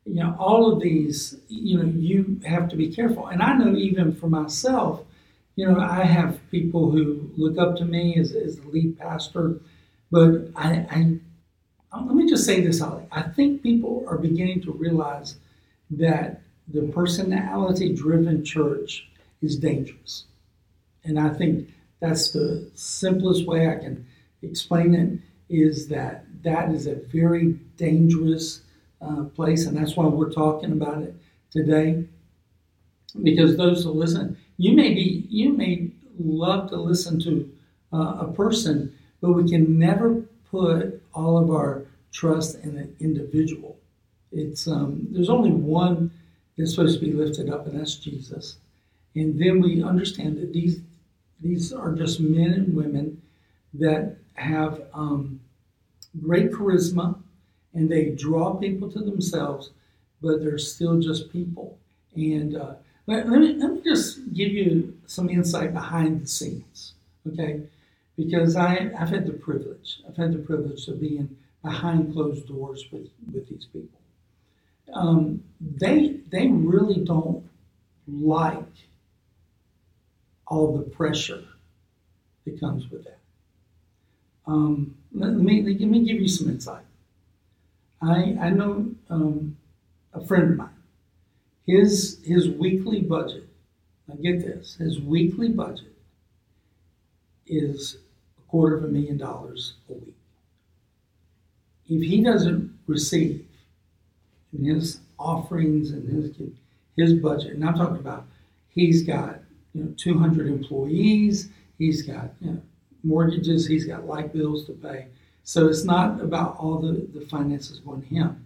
You 0.05 0.23
know, 0.23 0.35
all 0.39 0.71
of 0.71 0.81
these, 0.81 1.37
you 1.49 1.77
know, 1.77 1.85
you 1.85 2.41
have 2.45 2.69
to 2.69 2.75
be 2.75 2.89
careful. 2.93 3.27
And 3.27 3.41
I 3.41 3.57
know 3.57 3.75
even 3.75 4.15
for 4.15 4.29
myself, 4.29 5.03
you 5.55 5.67
know, 5.69 5.79
I 5.79 6.03
have 6.03 6.39
people 6.51 6.91
who 6.91 7.29
look 7.37 7.57
up 7.57 7.75
to 7.77 7.85
me 7.85 8.15
as, 8.17 8.33
as 8.33 8.57
the 8.57 8.67
lead 8.69 8.97
pastor, 8.97 9.59
but 10.11 10.49
I, 10.55 10.85
I 10.89 11.19
um, 11.91 12.07
let 12.07 12.15
me 12.15 12.29
just 12.29 12.45
say 12.45 12.61
this, 12.61 12.79
Holly. 12.79 13.03
I 13.11 13.23
think 13.23 13.63
people 13.63 14.05
are 14.07 14.17
beginning 14.17 14.61
to 14.61 14.71
realize 14.71 15.35
that 15.91 16.41
the 16.67 16.83
personality 16.83 17.93
driven 17.93 18.45
church 18.45 19.09
is 19.41 19.57
dangerous. 19.57 20.25
And 21.03 21.19
I 21.19 21.29
think 21.29 21.69
that's 21.99 22.31
the 22.31 22.69
simplest 22.75 23.45
way 23.45 23.69
I 23.69 23.75
can 23.75 24.05
explain 24.41 24.95
it 24.95 25.19
is 25.49 25.87
that 25.89 26.25
that 26.43 26.69
is 26.71 26.87
a 26.87 26.95
very 26.95 27.53
dangerous 27.75 28.61
uh, 29.01 29.23
place, 29.23 29.65
and 29.65 29.75
that's 29.77 29.95
why 29.95 30.05
we're 30.05 30.31
talking 30.31 30.71
about 30.71 31.01
it 31.01 31.15
today. 31.51 32.05
Because 33.23 33.57
those 33.57 33.83
who 33.83 33.91
listen, 33.91 34.37
you 34.57 34.73
may 34.73 34.93
be, 34.93 35.25
you 35.29 35.53
may 35.53 35.91
love 36.19 36.69
to 36.69 36.77
listen 36.77 37.19
to 37.21 37.51
uh, 37.91 38.17
a 38.21 38.31
person, 38.33 38.93
but 39.21 39.33
we 39.33 39.49
can 39.49 39.79
never 39.79 40.21
put 40.51 41.01
all 41.13 41.37
of 41.37 41.49
our 41.49 41.85
trust 42.11 42.59
in 42.63 42.77
an 42.77 42.95
individual. 42.99 43.77
It's 44.31 44.67
um, 44.67 45.07
there's 45.11 45.29
only 45.29 45.51
one 45.51 46.11
that's 46.57 46.71
supposed 46.71 46.99
to 46.99 47.05
be 47.05 47.13
lifted 47.13 47.49
up, 47.49 47.65
and 47.65 47.79
that's 47.79 47.95
Jesus. 47.95 48.57
And 49.15 49.39
then 49.39 49.59
we 49.59 49.81
understand 49.81 50.37
that 50.37 50.53
these 50.53 50.81
these 51.41 51.71
are 51.73 51.93
just 51.93 52.19
men 52.19 52.53
and 52.53 52.75
women 52.75 53.21
that 53.73 54.17
have 54.33 54.81
um, 54.93 55.39
great 56.21 56.51
charisma 56.51 57.15
and 57.73 57.89
they 57.89 58.09
draw 58.09 58.55
people 58.55 58.91
to 58.91 58.99
themselves, 58.99 59.71
but 60.21 60.41
they're 60.41 60.57
still 60.57 60.99
just 60.99 61.31
people. 61.31 61.77
And 62.15 62.57
uh, 62.57 62.73
let, 63.07 63.29
let, 63.29 63.39
me, 63.39 63.53
let 63.55 63.73
me 63.73 63.81
just 63.83 64.33
give 64.33 64.51
you 64.51 64.97
some 65.05 65.29
insight 65.29 65.73
behind 65.73 66.21
the 66.21 66.27
scenes, 66.27 66.93
okay? 67.27 67.61
Because 68.17 68.55
I, 68.55 68.91
I've 68.97 69.09
had 69.09 69.25
the 69.25 69.33
privilege, 69.33 70.01
I've 70.07 70.17
had 70.17 70.33
the 70.33 70.39
privilege 70.39 70.87
of 70.87 70.99
being 70.99 71.35
behind 71.63 72.13
closed 72.13 72.47
doors 72.47 72.85
with, 72.91 73.09
with 73.31 73.47
these 73.49 73.65
people. 73.71 73.99
Um, 74.93 75.43
they, 75.59 76.17
they 76.31 76.47
really 76.47 77.03
don't 77.03 77.47
like 78.07 78.63
all 80.49 80.75
the 80.77 80.83
pressure 80.83 81.43
that 82.45 82.59
comes 82.59 82.89
with 82.91 83.05
that. 83.05 83.19
Um, 84.47 84.95
let, 85.13 85.33
me, 85.33 85.61
let 85.61 85.79
me 85.81 86.03
give 86.05 86.19
you 86.19 86.27
some 86.27 86.49
insight. 86.49 86.83
I, 88.01 88.37
I 88.39 88.49
know 88.49 88.91
um, 89.09 89.57
a 90.13 90.25
friend 90.25 90.51
of 90.51 90.57
mine. 90.57 90.69
His, 91.67 92.19
his 92.25 92.49
weekly 92.49 93.01
budget, 93.01 93.47
now 94.07 94.15
get 94.15 94.39
this, 94.41 94.75
his 94.75 94.99
weekly 94.99 95.49
budget 95.49 95.93
is 97.47 97.97
a 98.37 98.41
quarter 98.49 98.77
of 98.77 98.83
a 98.83 98.87
million 98.87 99.17
dollars 99.17 99.73
a 99.89 99.93
week. 99.93 100.15
If 101.89 102.03
he 102.03 102.23
doesn't 102.23 102.77
receive 102.87 103.45
in 104.57 104.65
his 104.65 104.99
offerings 105.17 105.91
and 105.91 106.07
his 106.07 106.35
his 106.95 107.13
budget, 107.13 107.53
and 107.53 107.65
I'm 107.65 107.75
talking 107.75 107.97
about 107.97 108.25
he's 108.69 109.03
got 109.03 109.39
you 109.73 109.83
know 109.83 109.93
200 109.97 110.47
employees. 110.47 111.49
He's 111.77 112.01
got 112.01 112.31
you 112.41 112.51
know, 112.51 112.61
mortgages. 113.03 113.67
He's 113.67 113.85
got 113.85 114.05
light 114.05 114.33
bills 114.33 114.65
to 114.65 114.73
pay. 114.73 115.07
So 115.43 115.67
it's 115.67 115.83
not 115.83 116.21
about 116.21 116.57
all 116.57 116.79
the, 116.79 117.07
the 117.13 117.25
finances 117.25 117.79
going 117.79 118.03
him. 118.03 118.45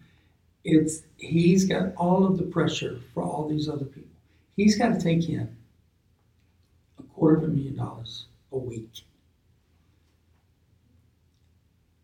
It's 0.63 1.03
he's 1.17 1.65
got 1.65 1.93
all 1.95 2.25
of 2.25 2.37
the 2.37 2.43
pressure 2.43 2.99
for 3.13 3.23
all 3.23 3.47
these 3.49 3.67
other 3.67 3.85
people. 3.85 4.09
He's 4.55 4.77
got 4.77 4.93
to 4.93 5.01
take 5.01 5.27
in 5.27 5.53
a 6.99 7.03
quarter 7.03 7.37
of 7.37 7.43
a 7.43 7.47
million 7.47 7.75
dollars 7.75 8.25
a 8.51 8.57
week. 8.57 9.03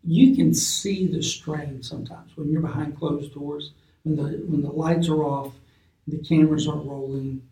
You 0.02 0.34
can 0.34 0.52
see 0.52 1.06
the 1.06 1.22
strain 1.22 1.82
sometimes 1.82 2.36
when 2.36 2.50
you're 2.50 2.60
behind 2.60 2.98
closed 2.98 3.32
doors, 3.32 3.72
when 4.02 4.16
the 4.16 4.44
when 4.46 4.62
the 4.62 4.70
lights 4.70 5.08
are 5.08 5.22
off, 5.24 5.54
the 6.06 6.18
cameras 6.18 6.66
aren't 6.66 6.86
rolling, 6.86 7.42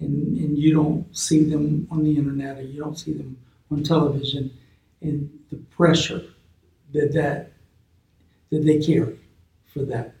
and, 0.00 0.36
and 0.36 0.58
you 0.58 0.74
don't 0.74 1.16
see 1.16 1.44
them 1.44 1.86
on 1.90 2.04
the 2.04 2.16
internet 2.16 2.58
or 2.58 2.62
you 2.62 2.80
don't 2.80 2.98
see 2.98 3.12
them 3.12 3.36
on 3.70 3.82
television 3.82 4.50
and 5.00 5.30
the 5.50 5.56
pressure 5.76 6.22
that 6.92 7.12
that 7.12 7.52
that 8.50 8.64
they 8.64 8.78
carry 8.78 9.18
for 9.72 9.80
that 9.80 10.14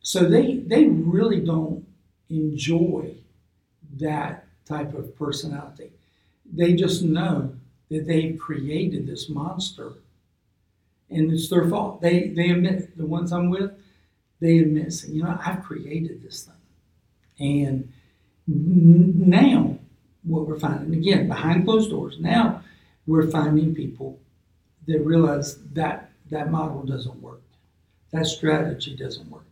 so 0.00 0.28
they 0.28 0.56
they 0.58 0.86
really 0.86 1.40
don't 1.40 1.84
enjoy 2.30 3.14
that 3.98 4.46
type 4.64 4.94
of 4.94 5.16
personality 5.16 5.90
they 6.52 6.74
just 6.74 7.02
know 7.02 7.54
that 7.90 8.06
they've 8.06 8.38
created 8.38 9.06
this 9.06 9.28
monster 9.28 9.92
and 11.10 11.30
it's 11.32 11.48
their 11.48 11.68
fault 11.68 12.00
they 12.00 12.28
they 12.28 12.50
admit 12.50 12.74
it. 12.74 12.96
the 12.96 13.06
ones 13.06 13.32
i'm 13.32 13.50
with 13.50 13.72
they 14.40 14.58
admit 14.58 14.92
saying, 14.92 15.14
you 15.14 15.22
know 15.22 15.38
i've 15.44 15.62
created 15.62 16.22
this 16.22 16.44
thing 16.44 17.66
and 17.66 17.92
now, 18.46 19.78
what 20.24 20.46
we're 20.46 20.58
finding, 20.58 20.94
again, 20.98 21.28
behind 21.28 21.64
closed 21.64 21.90
doors, 21.90 22.16
now 22.18 22.62
we're 23.06 23.30
finding 23.30 23.74
people 23.74 24.18
that 24.86 25.00
realize 25.00 25.58
that 25.72 26.10
that 26.30 26.50
model 26.50 26.82
doesn't 26.82 27.22
work, 27.22 27.42
that 28.12 28.26
strategy 28.26 28.96
doesn't 28.96 29.30
work. 29.30 29.44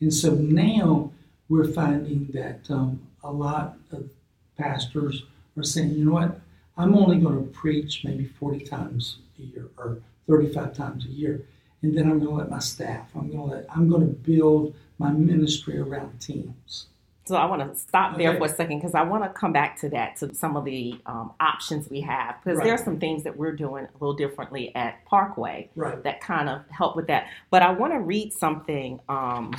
And 0.00 0.12
so 0.12 0.34
now 0.34 1.10
we're 1.48 1.72
finding 1.72 2.28
that 2.32 2.70
um, 2.70 3.00
a 3.22 3.30
lot 3.30 3.78
of 3.92 4.10
pastors 4.58 5.24
are 5.56 5.62
saying, 5.62 5.90
you 5.90 6.04
know 6.04 6.12
what, 6.12 6.40
I'm 6.76 6.94
only 6.94 7.18
going 7.18 7.36
to 7.36 7.52
preach 7.52 8.02
maybe 8.04 8.26
40 8.26 8.60
times 8.60 9.18
a 9.38 9.42
year 9.42 9.68
or 9.78 9.98
35 10.28 10.74
times 10.74 11.06
a 11.06 11.08
year. 11.10 11.42
And 11.82 11.96
then 11.96 12.10
I'm 12.10 12.18
going 12.18 12.30
to 12.30 12.36
let 12.36 12.50
my 12.50 12.58
staff, 12.58 13.08
I'm 13.14 13.30
going 13.30 13.48
to 13.48 13.56
let, 13.56 13.66
I'm 13.74 13.88
going 13.88 14.02
to 14.02 14.12
build 14.12 14.74
my 14.98 15.10
ministry 15.10 15.78
around 15.78 16.20
teams. 16.20 16.86
So 17.26 17.34
I 17.34 17.44
want 17.46 17.60
to 17.72 17.76
stop 17.78 18.16
there 18.16 18.30
Okay. 18.30 18.38
for 18.38 18.44
a 18.46 18.48
second 18.48 18.78
because 18.78 18.94
I 18.94 19.02
want 19.02 19.24
to 19.24 19.30
come 19.30 19.52
back 19.52 19.78
to 19.80 19.88
that, 19.90 20.14
to 20.18 20.32
some 20.34 20.56
of 20.56 20.64
the 20.64 20.94
um, 21.06 21.32
options 21.40 21.90
we 21.90 22.00
have, 22.02 22.36
because 22.42 22.60
there 22.60 22.72
are 22.72 22.78
some 22.78 23.00
things 23.00 23.24
that 23.24 23.36
we're 23.36 23.52
doing 23.56 23.84
a 23.84 23.88
little 23.94 24.14
differently 24.14 24.74
at 24.76 25.04
Parkway 25.06 25.68
Right. 25.74 26.00
that 26.04 26.20
kind 26.20 26.48
of 26.48 26.62
help 26.70 26.94
with 26.94 27.08
that. 27.08 27.26
But 27.50 27.62
I 27.62 27.72
want 27.72 27.92
to 27.94 27.98
read 28.00 28.32
something. 28.32 29.00
Um, 29.08 29.52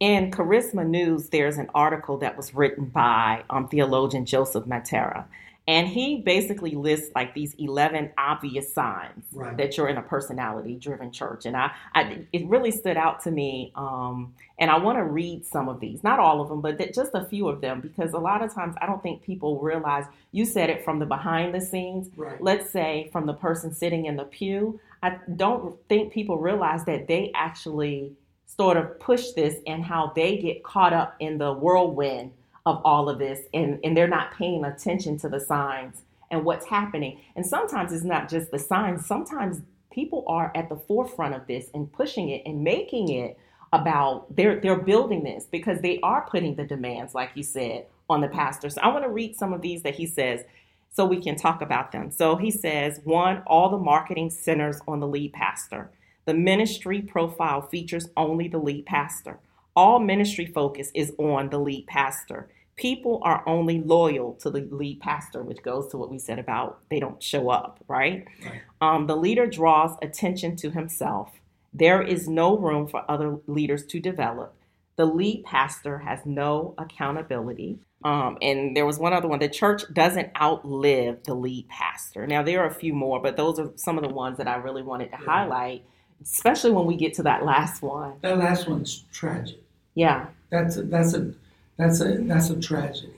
in 0.00 0.30
Charisma 0.30 0.86
News, 0.86 1.28
there's 1.30 1.56
an 1.56 1.70
article 1.74 2.18
that 2.18 2.36
was 2.36 2.54
written 2.54 2.86
by 2.86 3.44
um, 3.50 3.68
theologian 3.68 4.26
Joseph 4.26 4.64
Mattera. 4.64 5.24
And 5.68 5.88
he 5.88 6.18
basically 6.22 6.76
lists 6.76 7.10
like 7.16 7.34
these 7.34 7.52
11 7.54 8.12
obvious 8.16 8.72
signs 8.72 9.24
Right. 9.32 9.56
that 9.56 9.76
you're 9.76 9.88
in 9.88 9.96
a 9.96 10.02
personality 10.02 10.76
driven 10.76 11.10
church. 11.10 11.44
And 11.44 11.56
I, 11.56 11.72
I, 11.92 12.18
it 12.32 12.46
really 12.46 12.70
stood 12.70 12.96
out 12.96 13.20
to 13.24 13.32
me. 13.32 13.72
Um, 13.74 14.32
and 14.60 14.70
I 14.70 14.78
want 14.78 14.98
to 14.98 15.02
read 15.02 15.44
some 15.44 15.68
of 15.68 15.80
these, 15.80 16.04
not 16.04 16.20
all 16.20 16.40
of 16.40 16.48
them, 16.50 16.60
but 16.60 16.78
th- 16.78 16.94
just 16.94 17.10
a 17.14 17.24
few 17.24 17.48
of 17.48 17.60
them, 17.62 17.80
because 17.80 18.12
a 18.12 18.18
lot 18.18 18.42
of 18.42 18.54
times 18.54 18.76
I 18.80 18.86
don't 18.86 19.02
think 19.02 19.22
people 19.22 19.58
realize 19.58 20.04
you 20.30 20.44
said 20.44 20.70
it 20.70 20.84
from 20.84 21.00
the 21.00 21.06
behind 21.06 21.52
the 21.52 21.60
scenes 21.60 22.10
Right. 22.16 22.40
let's 22.40 22.70
say 22.70 23.08
from 23.10 23.26
the 23.26 23.34
person 23.34 23.72
sitting 23.74 24.06
in 24.06 24.14
the 24.16 24.24
pew, 24.24 24.78
I 25.02 25.18
don't 25.34 25.76
think 25.88 26.12
people 26.12 26.38
realize 26.38 26.84
that 26.84 27.08
they 27.08 27.32
actually 27.34 28.12
sort 28.56 28.76
of 28.76 28.98
push 29.00 29.32
this 29.32 29.56
and 29.66 29.84
how 29.84 30.12
they 30.14 30.38
get 30.38 30.64
caught 30.64 30.92
up 30.92 31.14
in 31.20 31.38
the 31.38 31.52
whirlwind 31.52 32.32
of 32.64 32.80
all 32.84 33.08
of 33.08 33.18
this 33.18 33.40
and, 33.54 33.78
and 33.84 33.96
they're 33.96 34.08
not 34.08 34.32
paying 34.34 34.64
attention 34.64 35.18
to 35.18 35.28
the 35.28 35.38
signs 35.38 36.02
and 36.30 36.44
what's 36.44 36.66
happening. 36.66 37.20
And 37.36 37.46
sometimes 37.46 37.92
it's 37.92 38.04
not 38.04 38.28
just 38.28 38.50
the 38.50 38.58
signs, 38.58 39.06
sometimes 39.06 39.62
people 39.92 40.24
are 40.26 40.52
at 40.54 40.68
the 40.68 40.76
forefront 40.76 41.34
of 41.34 41.46
this 41.46 41.70
and 41.74 41.92
pushing 41.92 42.30
it 42.30 42.42
and 42.44 42.62
making 42.62 43.10
it 43.10 43.38
about 43.72 44.34
they're 44.34 44.60
they're 44.60 44.80
building 44.80 45.24
this 45.24 45.44
because 45.50 45.80
they 45.80 45.98
are 46.02 46.26
putting 46.30 46.54
the 46.54 46.64
demands, 46.64 47.14
like 47.14 47.30
you 47.34 47.42
said, 47.42 47.86
on 48.08 48.20
the 48.20 48.28
pastor. 48.28 48.70
So 48.70 48.80
I 48.80 48.88
want 48.88 49.04
to 49.04 49.10
read 49.10 49.36
some 49.36 49.52
of 49.52 49.60
these 49.60 49.82
that 49.82 49.94
he 49.94 50.06
says 50.06 50.44
so 50.92 51.04
we 51.04 51.22
can 51.22 51.36
talk 51.36 51.60
about 51.62 51.92
them. 51.92 52.10
So 52.10 52.36
he 52.36 52.50
says, 52.50 53.00
one, 53.04 53.42
all 53.46 53.68
the 53.68 53.78
marketing 53.78 54.30
centers 54.30 54.80
on 54.88 55.00
the 55.00 55.06
lead 55.06 55.32
pastor. 55.32 55.90
The 56.26 56.34
ministry 56.34 57.02
profile 57.02 57.62
features 57.62 58.08
only 58.16 58.48
the 58.48 58.58
lead 58.58 58.86
pastor. 58.86 59.38
All 59.76 60.00
ministry 60.00 60.46
focus 60.46 60.90
is 60.94 61.14
on 61.18 61.50
the 61.50 61.58
lead 61.58 61.86
pastor. 61.86 62.48
People 62.76 63.20
are 63.24 63.42
only 63.48 63.80
loyal 63.80 64.34
to 64.34 64.50
the 64.50 64.68
lead 64.70 65.00
pastor, 65.00 65.42
which 65.42 65.62
goes 65.62 65.88
to 65.88 65.96
what 65.96 66.10
we 66.10 66.18
said 66.18 66.38
about 66.38 66.80
they 66.90 67.00
don't 67.00 67.22
show 67.22 67.48
up, 67.50 67.82
right? 67.88 68.26
Right. 68.44 68.62
Um, 68.80 69.06
the 69.06 69.16
leader 69.16 69.46
draws 69.46 69.96
attention 70.02 70.56
to 70.56 70.70
himself. 70.70 71.30
There 71.72 72.02
is 72.02 72.28
no 72.28 72.56
room 72.58 72.88
for 72.88 73.10
other 73.10 73.38
leaders 73.46 73.86
to 73.86 74.00
develop. 74.00 74.54
The 74.96 75.06
lead 75.06 75.44
pastor 75.44 75.98
has 76.00 76.20
no 76.26 76.74
accountability. 76.78 77.78
Um, 78.04 78.38
and 78.42 78.76
there 78.76 78.86
was 78.86 78.98
one 78.98 79.12
other 79.12 79.28
one. 79.28 79.38
The 79.40 79.48
church 79.48 79.82
doesn't 79.92 80.30
outlive 80.40 81.24
the 81.24 81.34
lead 81.34 81.68
pastor. 81.68 82.26
Now, 82.26 82.42
there 82.42 82.62
are 82.62 82.68
a 82.68 82.74
few 82.74 82.94
more, 82.94 83.20
but 83.22 83.36
those 83.36 83.58
are 83.58 83.70
some 83.76 83.98
of 83.98 84.04
the 84.04 84.10
ones 84.14 84.38
that 84.38 84.48
I 84.48 84.56
really 84.56 84.82
wanted 84.82 85.06
to 85.12 85.18
Yeah. 85.18 85.24
highlight, 85.24 85.84
especially 86.22 86.72
when 86.72 86.86
we 86.86 86.96
get 86.96 87.14
to 87.14 87.22
that 87.24 87.44
last 87.44 87.82
one. 87.82 88.14
That 88.22 88.38
last 88.38 88.68
one's 88.68 89.04
tragic. 89.12 89.60
Yeah. 89.94 90.26
That's 90.50 90.76
a, 90.76 90.82
that's 90.82 91.14
a 91.14 91.32
that's 91.76 92.00
a 92.00 92.18
that's 92.18 92.50
a 92.50 92.60
tragedy. 92.60 93.12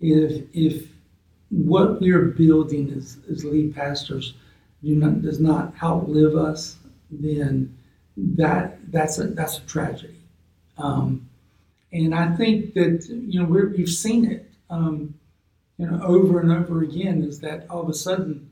If 0.00 0.44
if 0.54 0.88
what 1.50 2.00
we 2.00 2.12
are 2.12 2.26
building 2.26 2.92
as, 2.96 3.18
as 3.30 3.44
lead 3.44 3.74
pastors 3.74 4.34
do 4.82 4.94
not 4.94 5.22
does 5.22 5.40
not 5.40 5.74
outlive 5.82 6.36
us, 6.36 6.76
then 7.10 7.76
that 8.16 8.78
that's 8.90 9.18
a 9.18 9.28
that's 9.28 9.58
a 9.58 9.62
tragedy. 9.62 10.16
Um, 10.78 11.28
and 11.92 12.14
I 12.14 12.34
think 12.36 12.74
that 12.74 13.06
you 13.08 13.40
know 13.40 13.46
we're, 13.46 13.70
we've 13.70 13.88
seen 13.88 14.30
it, 14.30 14.50
um, 14.70 15.14
you 15.76 15.90
know, 15.90 16.00
over 16.02 16.40
and 16.40 16.52
over 16.52 16.82
again. 16.82 17.22
Is 17.22 17.40
that 17.40 17.66
all 17.68 17.82
of 17.82 17.88
a 17.88 17.94
sudden, 17.94 18.48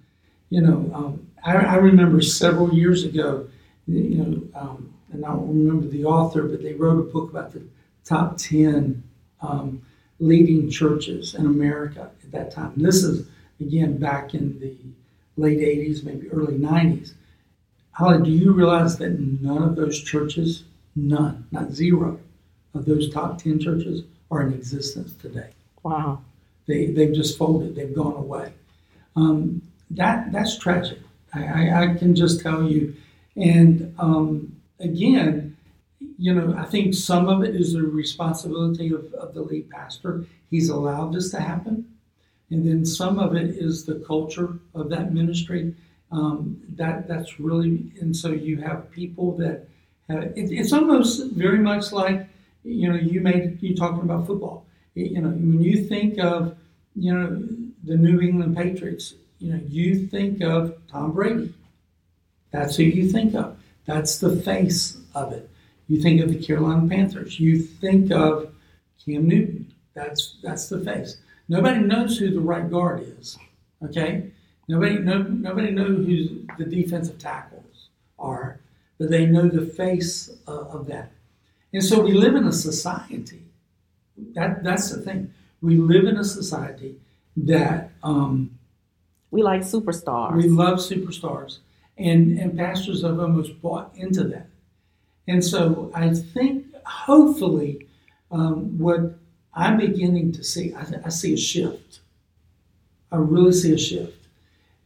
you 0.51 0.61
know, 0.61 0.91
um, 0.93 1.27
I, 1.45 1.55
I 1.55 1.77
remember 1.77 2.21
several 2.21 2.75
years 2.75 3.05
ago, 3.05 3.49
you 3.89 4.17
know, 4.17 4.61
um, 4.61 4.95
and 5.13 5.25
I 5.25 5.29
don't 5.29 5.49
remember 5.49 5.87
the 5.87 6.05
author, 6.05 6.43
but 6.43 6.63
they 6.63 6.75
wrote 6.75 7.01
a 7.01 7.13
book 7.13 7.31
about 7.31 7.53
the 7.53 7.63
top 8.05 8.37
ten 8.37 9.03
um, 9.41 9.83
leading 10.19 10.71
churches 10.71 11.35
in 11.35 11.47
America 11.47 12.11
at 12.23 12.33
that 12.33 12.51
time. 12.51 12.73
And 12.77 12.85
this 12.85 13.03
is 13.03 13.27
again 13.61 13.99
back 13.99 14.35
in 14.35 14.59
the 14.61 14.77
late 15.37 15.59
'80s, 15.59 16.05
maybe 16.05 16.29
early 16.31 16.59
'90s. 16.59 17.15
Holly, 17.99 18.23
do 18.23 18.31
you 18.31 18.53
realize 18.53 18.97
that 18.99 19.19
none 19.19 19.61
of 19.61 19.75
those 19.75 20.01
churches, 20.01 20.63
none, 20.95 21.47
not 21.51 21.73
zero, 21.73 22.21
of 22.73 22.85
those 22.85 23.13
top 23.13 23.43
10 23.43 23.59
churches 23.59 24.05
are 24.31 24.43
in 24.43 24.53
existence 24.53 25.15
today? 25.15 25.51
Wow. 25.83 26.21
They, 26.69 26.87
they've 26.87 27.13
just 27.13 27.37
folded, 27.37 27.75
they've 27.75 27.93
gone 27.93 28.15
away. 28.15 28.53
Um, 29.17 29.63
that, 29.91 30.31
that's 30.31 30.59
tragic. 30.59 31.01
I, 31.35 31.45
I, 31.45 31.83
I 31.83 31.95
can 31.95 32.15
just 32.15 32.41
tell 32.41 32.63
you. 32.63 32.95
And 33.39 33.95
um, 33.99 34.57
again, 34.81 35.57
you 36.19 36.35
know, 36.35 36.55
I 36.57 36.65
think 36.65 36.95
some 36.95 37.29
of 37.29 37.43
it 37.45 37.55
is 37.55 37.73
the 37.73 37.83
responsibility 37.83 38.93
of, 38.93 39.13
of 39.15 39.35
the 39.35 39.43
lead 39.43 39.71
pastor. 39.71 40.27
He's 40.51 40.69
allowed 40.69 41.13
this 41.15 41.31
to 41.33 41.41
happen. 41.41 41.87
And 42.51 42.67
then 42.67 42.85
some 42.87 43.19
of 43.19 43.37
it 43.37 43.51
is 43.51 43.85
the 43.85 43.97
culture 44.07 44.59
of 44.75 44.89
that 44.91 45.13
ministry. 45.13 45.75
Um, 46.11 46.61
that 46.77 47.07
that's 47.07 47.39
really, 47.39 47.93
and 48.01 48.17
so 48.17 48.31
you 48.33 48.57
have 48.63 48.91
people 48.91 49.37
that 49.37 49.69
have, 50.09 50.23
it, 50.25 50.51
it's 50.51 50.73
almost 50.73 51.33
very 51.33 51.59
much 51.59 51.93
like, 51.93 52.27
you 52.65 52.89
know, 52.89 52.97
you 52.97 53.21
made 53.21 53.63
you 53.63 53.77
talking 53.77 54.01
about 54.01 54.27
football. 54.27 54.65
It- 54.95 55.13
you 55.13 55.21
know, 55.21 55.29
when 55.29 55.61
you 55.61 55.85
think 55.85 56.19
of, 56.19 56.57
you 56.97 57.13
know, 57.15 57.47
the 57.85 57.97
New 57.97 58.21
England 58.21 58.57
Patriots, 58.57 59.15
you 59.39 59.53
know, 59.53 59.61
you 59.69 60.07
think 60.07 60.43
of 60.43 60.77
Tom 60.91 61.13
Brady. 61.13 61.53
That's 62.51 62.77
who 62.77 62.85
you 62.85 63.09
think 63.11 63.35
of. 63.35 63.57
That's 63.87 64.19
the 64.19 64.37
face 64.37 64.99
of 65.15 65.33
it. 65.33 65.49
You 65.89 66.01
think 66.03 66.21
of 66.21 66.29
the 66.29 66.39
Carolina 66.43 66.87
Panthers. 66.89 67.41
You 67.41 67.61
think 67.61 68.11
of 68.13 68.53
Cam 69.05 69.27
Newton. 69.27 69.73
That's 69.95 70.37
that's 70.43 70.69
the 70.69 70.81
face. 70.81 71.17
Nobody 71.49 71.81
knows 71.81 72.19
who 72.19 72.31
the 72.31 72.41
right 72.41 72.69
guard 72.71 73.03
is. 73.19 73.39
Okay, 73.83 74.31
nobody 74.69 74.99
no, 74.99 75.23
nobody 75.23 75.71
knows 75.71 76.07
who 76.07 76.47
the 76.59 76.65
defensive 76.65 77.19
tackles 77.19 77.89
are, 78.19 78.61
but 78.99 79.11
they 79.11 79.25
know 79.27 79.49
the 79.49 79.65
face 79.67 80.29
of, 80.47 80.67
of 80.69 80.87
that. 80.89 81.11
And 81.73 81.85
so 81.85 82.01
we 82.01 82.13
live 82.13 82.35
in 82.35 82.47
a 82.47 82.53
society. 82.53 83.43
That 84.35 84.63
that's 84.65 84.91
the 84.91 85.01
thing. 85.01 85.33
We 85.61 85.77
live 85.77 86.05
in 86.05 86.17
a 86.19 86.25
society 86.25 86.97
that 87.37 87.91
um, 88.03 88.59
We 89.31 89.43
like 89.43 89.63
superstars. 89.63 90.37
we 90.37 90.49
love 90.49 90.79
superstars, 90.79 91.59
and 91.99 92.39
and 92.39 92.57
pastors 92.57 93.03
have 93.03 93.19
almost 93.19 93.61
bought 93.61 93.93
into 93.97 94.25
that. 94.25 94.47
And 95.27 95.45
so 95.45 95.91
I 95.95 96.15
think 96.15 96.67
hopefully 96.85 97.87
um, 98.31 98.79
what 98.79 99.01
I'm 99.55 99.77
beginning 99.79 100.33
to 100.33 100.45
see, 100.45 100.73
I, 100.75 100.87
I 101.05 101.09
see 101.11 101.35
a 101.35 101.37
shift. 101.37 102.01
I 103.11 103.17
really 103.17 103.53
see 103.53 103.73
a 103.73 103.79
shift, 103.79 104.27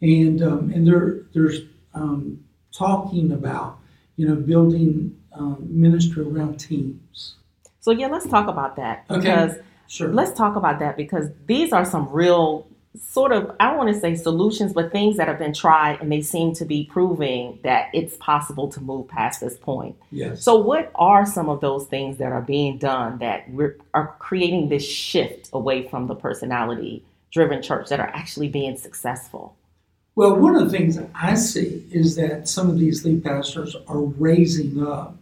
and 0.01 0.43
um, 0.43 0.71
and 0.71 0.87
there 0.87 1.23
there's 1.35 1.61
um, 1.95 2.45
talking 2.73 3.33
about 3.33 3.79
you 4.17 4.27
know 4.29 4.37
building 4.37 5.17
um, 5.33 5.67
ministry 5.69 6.23
around 6.25 6.59
teams. 6.59 7.35
so 7.81 7.91
yeah, 7.91 8.07
let's 8.07 8.27
talk 8.29 8.47
about 8.49 8.77
that 8.77 9.05
Okay. 9.11 9.19
because 9.21 9.57
Sure. 9.89 10.09
let's 10.13 10.33
talk 10.33 10.57
about 10.57 10.79
that 10.79 10.97
because 10.97 11.29
these 11.47 11.71
are 11.73 11.85
some 11.85 12.09
real 12.11 12.67
sort 13.01 13.33
of 13.33 13.55
I 13.59 13.69
don't 13.69 13.79
want 13.79 13.95
to 13.95 14.01
say 14.01 14.15
solutions, 14.15 14.73
but 14.73 14.93
things 14.93 15.17
that 15.17 15.29
have 15.29 15.39
been 15.39 15.55
tried 15.55 16.01
and 16.01 16.11
they 16.11 16.23
seem 16.23 16.55
to 16.55 16.65
be 16.65 16.85
proving 16.85 17.59
that 17.63 17.89
it's 17.93 18.17
possible 18.17 18.69
to 18.69 18.81
move 18.81 19.09
past 19.09 19.41
this 19.41 19.57
point. 19.57 19.97
yes. 20.11 20.43
So, 20.43 20.57
what 20.57 20.91
are 20.95 21.25
some 21.25 21.49
of 21.49 21.61
those 21.61 21.87
things 21.87 22.19
that 22.19 22.33
are 22.33 22.43
being 22.43 22.79
done 22.79 23.19
that 23.19 23.51
we're, 23.51 23.79
are 23.95 24.15
creating 24.19 24.69
this 24.69 24.85
shift 24.85 25.51
away 25.53 25.89
from 25.89 26.07
the 26.07 26.15
personality 26.15 27.05
driven 27.33 27.63
church 27.63 27.89
that 27.89 28.01
are 28.01 28.09
actually 28.09 28.49
being 28.49 28.77
successful? 28.77 29.57
Well, 30.15 30.37
one 30.37 30.55
of 30.55 30.71
the 30.71 30.77
things 30.77 30.99
I 31.15 31.35
see 31.35 31.87
is 31.91 32.17
that 32.17 32.47
some 32.47 32.69
of 32.69 32.79
these 32.79 33.05
lead 33.05 33.25
pastors 33.25 33.75
are 33.89 34.01
raising 34.01 34.87
up, 34.87 35.17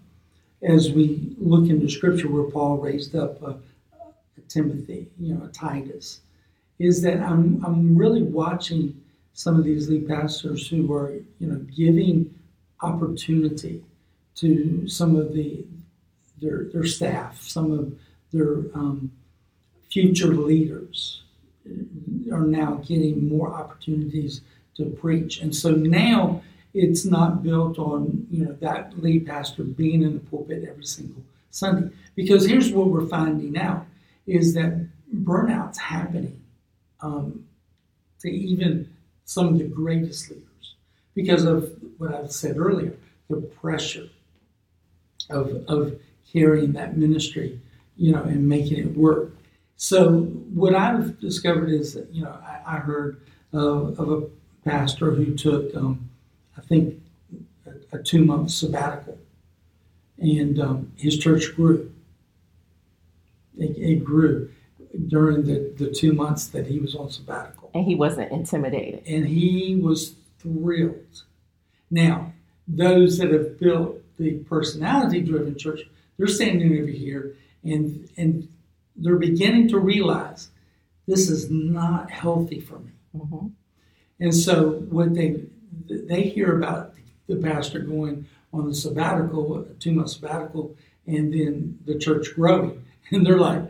as 0.63 0.91
we 0.91 1.37
look 1.39 1.71
into 1.71 1.89
Scripture, 1.89 2.29
where 2.29 2.51
Paul 2.51 2.79
raised 2.79 3.15
up 3.15 3.41
a, 3.41 3.57
a 3.93 4.41
Timothy, 4.49 5.07
you 5.21 5.35
know, 5.35 5.45
a 5.45 5.49
Titus, 5.49 6.21
is 6.81 7.03
that 7.03 7.21
I'm 7.21 7.65
I'm 7.65 7.97
really 7.97 8.23
watching 8.23 9.01
some 9.35 9.57
of 9.57 9.65
these 9.65 9.89
lead 9.89 10.09
pastors 10.09 10.67
who 10.67 10.93
are 10.93 11.13
you 11.39 11.47
know 11.47 11.59
giving 11.77 12.35
opportunity 12.83 13.85
to 14.37 14.89
some 14.89 15.15
of 15.15 15.33
the 15.33 15.65
their 16.41 16.65
their 16.73 16.85
staff, 16.85 17.41
some 17.43 17.71
of 17.71 17.93
their 18.33 18.65
um, 18.75 19.13
future 19.91 20.35
leaders 20.35 21.23
are 22.33 22.47
now 22.47 22.75
getting 22.87 23.29
more 23.29 23.53
opportunities 23.53 24.41
to 24.77 24.87
preach. 24.87 25.41
And 25.41 25.55
so 25.55 25.73
now 25.73 26.43
it's 26.73 27.05
not 27.05 27.43
built 27.43 27.79
on, 27.79 28.27
you 28.31 28.45
know, 28.45 28.53
that 28.61 28.99
lead 29.03 29.27
pastor 29.27 29.65
being 29.65 30.03
in 30.03 30.15
the 30.15 30.21
pulpit 30.21 30.65
every 30.69 30.85
single 30.85 31.23
Sunday. 31.51 31.91
Because 32.15 32.47
here's 32.47 32.73
what 32.73 32.89
we're 32.89 33.07
finding 33.07 33.59
out 33.59 33.85
is 34.27 34.55
that 34.55 34.87
burnout's 35.13 35.79
happening 35.79 36.41
um, 37.03 37.45
to 38.21 38.31
even 38.31 38.89
some 39.25 39.49
of 39.49 39.59
the 39.59 39.65
greatest 39.65 40.31
leaders 40.31 40.75
because 41.15 41.45
of 41.45 41.73
what 41.99 42.15
I've 42.15 42.33
said 42.33 42.57
earlier, 42.57 42.95
the 43.29 43.37
pressure 43.37 44.09
of, 45.29 45.65
of 45.69 46.01
carrying 46.33 46.73
that 46.73 46.97
ministry, 46.97 47.61
you 47.97 48.13
know, 48.13 48.23
and 48.23 48.49
making 48.49 48.79
it 48.79 48.97
work. 48.97 49.33
So 49.77 50.23
what 50.55 50.75
I've 50.75 51.19
discovered 51.21 51.71
is 51.71 51.95
that, 51.95 52.13
you 52.13 52.23
know, 52.23 52.37
I, 52.45 52.77
I 52.77 52.79
heard 52.79 53.21
of, 53.53 53.99
of 53.99 54.11
a 54.11 54.27
pastor 54.69 55.11
who 55.13 55.35
took, 55.35 55.75
um, 55.75 56.11
I 56.57 56.61
think, 56.61 57.01
a, 57.67 57.97
a 57.97 58.03
two 58.03 58.25
month 58.25 58.51
sabbatical, 58.51 59.19
and 60.19 60.61
um, 60.61 60.93
his 60.97 61.19
church 61.19 61.55
grew. 61.57 61.93
It, 63.59 63.77
it, 63.77 64.05
grew 64.05 64.51
during 65.09 65.45
the, 65.45 65.73
the 65.77 65.91
two 65.91 66.13
months 66.13 66.49
that 66.49 66.67
he 66.67 66.79
was 66.79 66.95
on 66.95 67.11
sabbatical. 67.11 67.71
And 67.75 67.85
he 67.85 67.95
wasn't 67.95 68.33
intimidated. 68.33 69.03
And 69.07 69.27
he 69.27 69.79
was 69.81 70.15
thrilled. 70.39 71.25
Now, 71.91 72.33
those 72.67 73.19
that 73.19 73.31
have 73.33 73.59
built 73.59 73.99
the 74.19 74.39
personality 74.39 75.21
driven 75.21 75.59
church, 75.59 75.83
they're 76.19 76.27
standing 76.27 76.81
over 76.81 76.91
here 76.91 77.37
and, 77.65 78.09
and 78.17 78.49
they're 78.97 79.17
beginning 79.17 79.69
to 79.69 79.79
realize 79.79 80.49
this 81.07 81.29
is 81.29 81.51
not 81.51 82.11
healthy 82.11 82.61
for 82.61 82.79
me. 82.79 82.93
Mm-hmm. 83.17 83.47
And 84.21 84.35
so 84.35 84.73
what 84.91 85.15
they 85.15 85.45
they 85.89 86.23
hear 86.23 86.57
about 86.57 86.95
the 87.27 87.37
pastor 87.37 87.81
going 87.81 88.27
on 88.53 88.69
the 88.69 88.75
sabbatical, 88.75 89.67
two 89.79 89.93
month 89.93 90.11
sabbatical, 90.11 90.77
and 91.07 91.33
then 91.33 91.79
the 91.85 91.99
church 91.99 92.35
growing, 92.35 92.85
and 93.11 93.27
they're 93.27 93.39
like, 93.39 93.63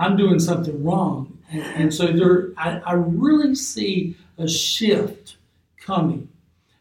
"I'm 0.00 0.16
doing 0.16 0.38
something 0.38 0.82
wrong," 0.82 1.38
and, 1.50 1.62
and 1.62 1.94
so 1.94 2.06
there, 2.08 2.52
I, 2.56 2.78
I 2.78 2.92
really 2.94 3.54
see 3.54 4.16
a 4.38 4.48
shift 4.48 5.36
coming, 5.78 6.28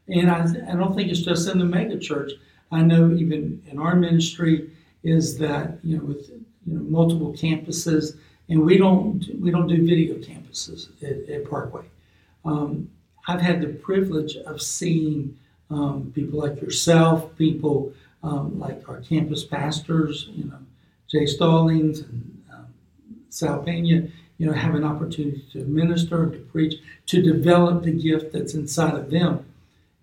and 0.08 0.32
I, 0.32 0.46
I 0.72 0.76
don't 0.76 0.96
think 0.96 1.10
it's 1.10 1.22
just 1.22 1.50
in 1.50 1.60
the 1.60 1.66
mega 1.66 2.00
church. 2.00 2.32
I 2.72 2.82
know 2.82 3.12
even 3.14 3.62
in 3.70 3.80
our 3.80 3.96
ministry 3.96 4.72
is 5.04 5.38
that 5.40 5.80
you 5.84 5.98
know 5.98 6.04
with 6.04 6.30
you 6.30 6.74
know 6.76 6.82
multiple 6.84 7.34
campuses, 7.34 8.18
and 8.48 8.62
we 8.62 8.78
don't 8.78 9.26
we 9.40 9.52
don't 9.52 9.68
do 9.68 9.86
video 9.86 10.16
campuses 10.16 10.90
at, 11.04 11.30
at 11.30 11.50
Parkway. 11.50 11.86
Um, 12.46 12.90
I've 13.28 13.42
had 13.42 13.62
the 13.62 13.68
privilege 13.68 14.38
of 14.38 14.62
seeing 14.62 15.38
um, 15.70 16.12
people 16.16 16.40
like 16.40 16.62
yourself, 16.62 17.36
people 17.38 17.94
um, 18.24 18.60
like 18.60 18.88
our 18.90 19.02
campus 19.02 19.44
pastors, 19.44 20.30
you 20.32 20.46
know, 20.46 20.60
Jay 21.08 21.26
Stallings 21.26 22.00
and 22.00 22.39
um, 23.42 23.62
Sal 23.66 23.68
you 24.40 24.46
know, 24.46 24.54
have 24.54 24.74
an 24.74 24.86
opportunity 24.86 25.44
to 25.52 25.66
minister, 25.66 26.30
to 26.30 26.38
preach, 26.38 26.76
to 27.08 27.22
develop 27.22 27.84
the 27.84 27.92
gift 27.92 28.32
that's 28.32 28.54
inside 28.54 28.96
of 28.96 29.12
them. 29.12 29.46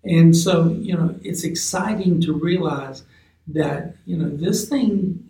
And 0.03 0.35
so, 0.35 0.69
you 0.69 0.95
know, 0.95 1.15
it's 1.23 1.43
exciting 1.43 2.21
to 2.21 2.33
realize 2.33 3.03
that, 3.47 3.95
you 4.05 4.15
know, 4.15 4.29
this 4.29 4.69
thing 4.69 5.23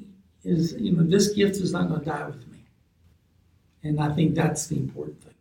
is, 0.43 0.73
you 0.73 0.91
know, 0.91 1.03
this 1.03 1.33
gift 1.33 1.55
is 1.55 1.71
not 1.71 1.88
going 1.88 2.01
to 2.01 2.05
die 2.05 2.25
with 2.25 2.47
me. 2.49 2.60
And 3.83 3.99
I 3.99 4.13
think 4.13 4.36
that's 4.36 4.67
the 4.67 4.75
important 4.75 5.23
thing. 5.23 5.33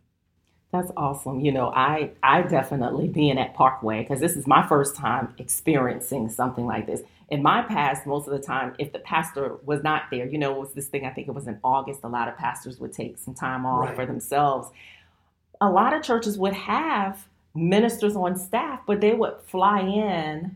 That's 0.71 0.91
awesome. 0.97 1.39
You 1.39 1.51
know, 1.51 1.69
I 1.69 2.11
I 2.21 2.41
definitely 2.41 3.07
being 3.07 3.37
at 3.37 3.53
Parkway 3.53 4.01
because 4.03 4.19
this 4.19 4.35
is 4.35 4.47
my 4.47 4.67
first 4.67 4.95
time 4.95 5.33
experiencing 5.37 6.29
something 6.29 6.65
like 6.65 6.87
this. 6.87 7.01
In 7.29 7.43
my 7.43 7.61
past, 7.61 8.07
most 8.07 8.27
of 8.27 8.33
the 8.33 8.39
time, 8.39 8.73
if 8.79 8.93
the 8.93 8.99
pastor 8.99 9.57
was 9.65 9.83
not 9.83 10.03
there, 10.11 10.25
you 10.25 10.37
know, 10.37 10.53
it 10.55 10.59
was 10.59 10.73
this 10.73 10.87
thing. 10.87 11.05
I 11.05 11.09
think 11.09 11.27
it 11.27 11.33
was 11.33 11.47
in 11.47 11.59
August. 11.63 12.01
A 12.03 12.07
lot 12.07 12.27
of 12.27 12.37
pastors 12.37 12.79
would 12.79 12.93
take 12.93 13.17
some 13.17 13.33
time 13.33 13.65
off 13.65 13.87
right. 13.87 13.95
for 13.95 14.05
themselves. 14.05 14.69
A 15.59 15.69
lot 15.69 15.93
of 15.93 16.03
churches 16.03 16.37
would 16.37 16.53
have 16.53 17.27
ministers 17.53 18.15
on 18.15 18.37
staff, 18.37 18.81
but 18.85 19.01
they 19.01 19.13
would 19.13 19.35
fly 19.45 19.81
in, 19.81 20.55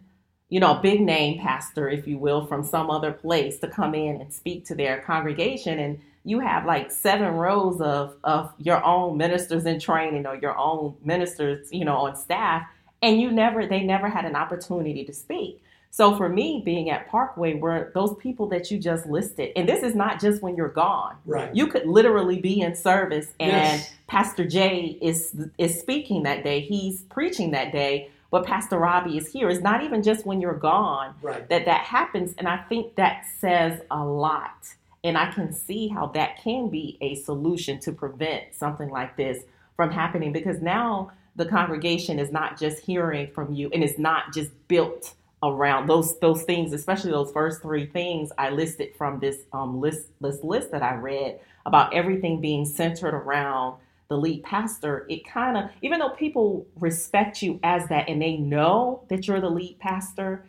you 0.49 0.60
know, 0.60 0.77
a 0.77 0.81
big 0.81 1.01
name 1.01 1.39
pastor, 1.39 1.89
if 1.89 2.07
you 2.07 2.17
will, 2.17 2.45
from 2.45 2.63
some 2.63 2.89
other 2.89 3.12
place 3.12 3.60
to 3.60 3.67
come 3.67 3.93
in 3.93 4.21
and 4.21 4.31
speak 4.31 4.65
to 4.65 4.75
their 4.75 5.01
congregation 5.01 5.79
and 5.79 5.99
you 6.23 6.39
have 6.39 6.65
like 6.65 6.91
seven 6.91 7.34
rows 7.34 7.81
of 7.81 8.15
of 8.23 8.53
your 8.60 8.84
own 8.84 9.17
ministers 9.17 9.65
in 9.65 9.79
training 9.79 10.27
or 10.27 10.36
your 10.36 10.57
own 10.57 10.95
ministers, 11.03 11.71
you 11.71 11.84
know, 11.86 11.97
on 11.97 12.15
staff, 12.15 12.67
and 13.01 13.19
you 13.19 13.31
never 13.31 13.65
they 13.65 13.81
never 13.81 14.10
had 14.10 14.25
an 14.25 14.36
opportunity 14.36 15.03
to 15.03 15.13
speak. 15.13 15.63
So 15.91 16.15
for 16.15 16.30
me, 16.30 16.62
being 16.63 16.89
at 16.89 17.10
Parkway, 17.10 17.54
where 17.56 17.91
those 17.93 18.15
people 18.15 18.47
that 18.47 18.71
you 18.71 18.80
just 18.80 19.06
listed, 19.06 19.51
and 19.56 19.67
this 19.67 19.84
is 19.84 19.93
not 19.93 20.21
just 20.21 20.41
when 20.41 20.56
you're 20.56 20.69
gone. 20.69 21.17
Right. 21.25 21.54
You 21.54 21.67
could 21.67 21.86
literally 21.86 22.39
be 22.39 22.62
in 22.62 22.75
service, 22.75 23.27
and 23.39 23.51
yes. 23.51 23.93
Pastor 24.08 24.47
Jay 24.47 24.97
is 25.01 25.36
is 25.58 25.80
speaking 25.80 26.23
that 26.23 26.43
day. 26.43 26.62
He's 26.62 27.01
preaching 27.04 27.51
that 27.51 27.71
day, 27.71 28.10
but 28.32 28.45
Pastor 28.45 28.77
Robbie 28.77 29.17
is 29.17 29.32
here. 29.32 29.49
It's 29.49 29.62
not 29.62 29.84
even 29.84 30.01
just 30.01 30.25
when 30.25 30.39
you're 30.39 30.54
gone 30.54 31.13
right. 31.21 31.47
that 31.49 31.65
that 31.65 31.82
happens, 31.82 32.34
and 32.38 32.47
I 32.47 32.58
think 32.58 32.95
that 32.95 33.25
says 33.39 33.82
a 33.91 34.04
lot 34.04 34.75
and 35.04 35.17
I 35.17 35.32
can 35.32 35.51
see 35.51 35.88
how 35.88 36.08
that 36.08 36.41
can 36.41 36.69
be 36.69 36.97
a 37.01 37.15
solution 37.15 37.80
to 37.82 37.91
prevent 37.91 38.54
something 38.54 38.89
like 38.89 39.17
this 39.17 39.43
from 39.75 39.91
happening 39.91 40.32
because 40.32 40.62
now 40.62 41.12
the 41.36 41.45
congregation 41.45 42.19
is 42.19 42.32
not 42.32 42.60
just 42.60 42.80
hearing 42.80 43.32
from 43.32 43.54
you 43.54 43.69
and 43.73 43.84
it's 43.84 43.97
not 43.97 44.34
just 44.34 44.51
built 44.67 45.15
around 45.43 45.88
those 45.88 46.19
those 46.19 46.43
things, 46.43 46.73
especially 46.73 47.12
those 47.12 47.32
first 47.32 47.62
three 47.62 47.86
things 47.88 48.32
I 48.38 48.49
listed 48.49 48.95
from 48.95 49.19
this 49.19 49.38
um, 49.54 49.80
list 49.80 50.08
this 50.19 50.43
list 50.43 50.71
that 50.71 50.84
I 50.84 50.95
read 50.95 51.39
about 51.65 51.93
everything 51.93 52.41
being 52.41 52.65
centered 52.65 53.13
around 53.13 53.77
the 54.08 54.17
lead 54.17 54.43
pastor. 54.43 55.06
It 55.10 55.25
kind 55.25 55.58
of 55.58 55.69
even 55.82 55.99
though 55.99 56.10
people 56.10 56.67
respect 56.80 57.41
you 57.41 57.60
as 57.63 57.88
that 57.89 58.10
and 58.10 58.21
they 58.21 58.38
know 58.38 59.04
that 59.10 59.27
you're 59.27 59.41
the 59.41 59.49
lead 59.49 59.80
pastor, 59.80 60.45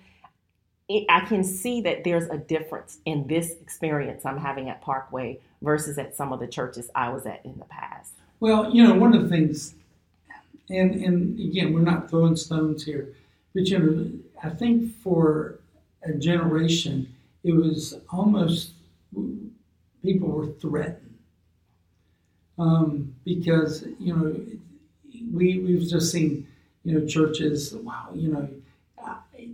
it, 0.89 1.07
I 1.09 1.21
can 1.21 1.43
see 1.45 1.81
that 1.83 2.05
there's 2.05 2.29
a 2.29 2.39
difference 2.39 2.99
in 3.05 3.27
this 3.27 3.53
experience 3.63 4.27
I'm 4.27 4.39
having 4.39 4.69
at 4.69 4.83
Parkway 4.83 5.41
versus 5.63 5.97
at 5.97 6.15
some 6.15 6.33
of 6.33 6.41
the 6.41 6.47
churches 6.47 6.91
I 6.95 7.09
was 7.09 7.25
at 7.25 7.45
in 7.45 7.59
the 7.59 7.65
past. 7.65 8.13
Well, 8.41 8.75
you 8.75 8.83
know, 8.83 8.95
one 8.95 9.15
of 9.15 9.23
the 9.23 9.29
things, 9.29 9.75
and 10.69 10.95
and 10.97 11.39
again, 11.39 11.73
we're 11.73 11.81
not 11.81 12.11
throwing 12.11 12.37
stones 12.37 12.85
here, 12.85 13.15
but 13.55 13.67
you 13.69 13.79
know, 13.79 14.11
I 14.43 14.51
think 14.51 14.95
for 15.03 15.59
a 16.05 16.13
generation, 16.15 17.15
it 17.45 17.53
was 17.53 17.99
almost 18.11 18.73
people 20.03 20.29
were 20.29 20.47
threatened 20.61 21.19
um, 22.59 23.15
because 23.25 23.85
you 23.99 24.15
know 24.15 24.35
we 25.33 25.59
we've 25.59 25.89
just 25.89 26.11
seen 26.13 26.47
you 26.85 26.99
know 26.99 27.07
churches 27.07 27.75
wow 27.75 28.09
you 28.15 28.29
know 28.33 28.49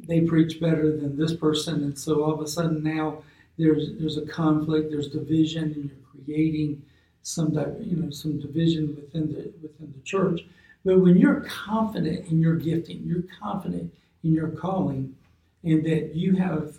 they 0.07 0.21
preach 0.21 0.61
better 0.61 0.97
than 0.97 1.17
this 1.17 1.35
person, 1.35 1.83
and 1.85 1.99
so 1.99 2.23
all 2.23 2.33
of 2.35 2.41
a 2.41 2.47
sudden 2.47 2.83
now 2.83 3.23
there's 3.59 3.91
there's 3.99 4.17
a 4.17 4.27
conflict, 4.27 4.91
there's 4.91 5.09
division, 5.09 5.65
and 5.65 5.91
you're 5.91 6.25
creating 6.25 6.83
some 7.23 7.53
you 7.81 7.97
know 7.97 8.11
some 8.11 8.39
division 8.41 8.95
within 8.97 9.33
the 9.33 9.53
within 9.63 9.93
the 9.97 10.03
church. 10.05 10.43
But 10.89 11.01
when 11.01 11.19
you're 11.19 11.43
confident 11.43 12.29
in 12.29 12.41
your 12.41 12.57
gifting, 12.57 13.03
you're 13.05 13.25
confident 13.43 13.93
in 14.25 14.33
your 14.33 14.49
calling, 14.49 15.15
and 15.63 15.85
that 15.85 16.15
you 16.15 16.35
have 16.37 16.79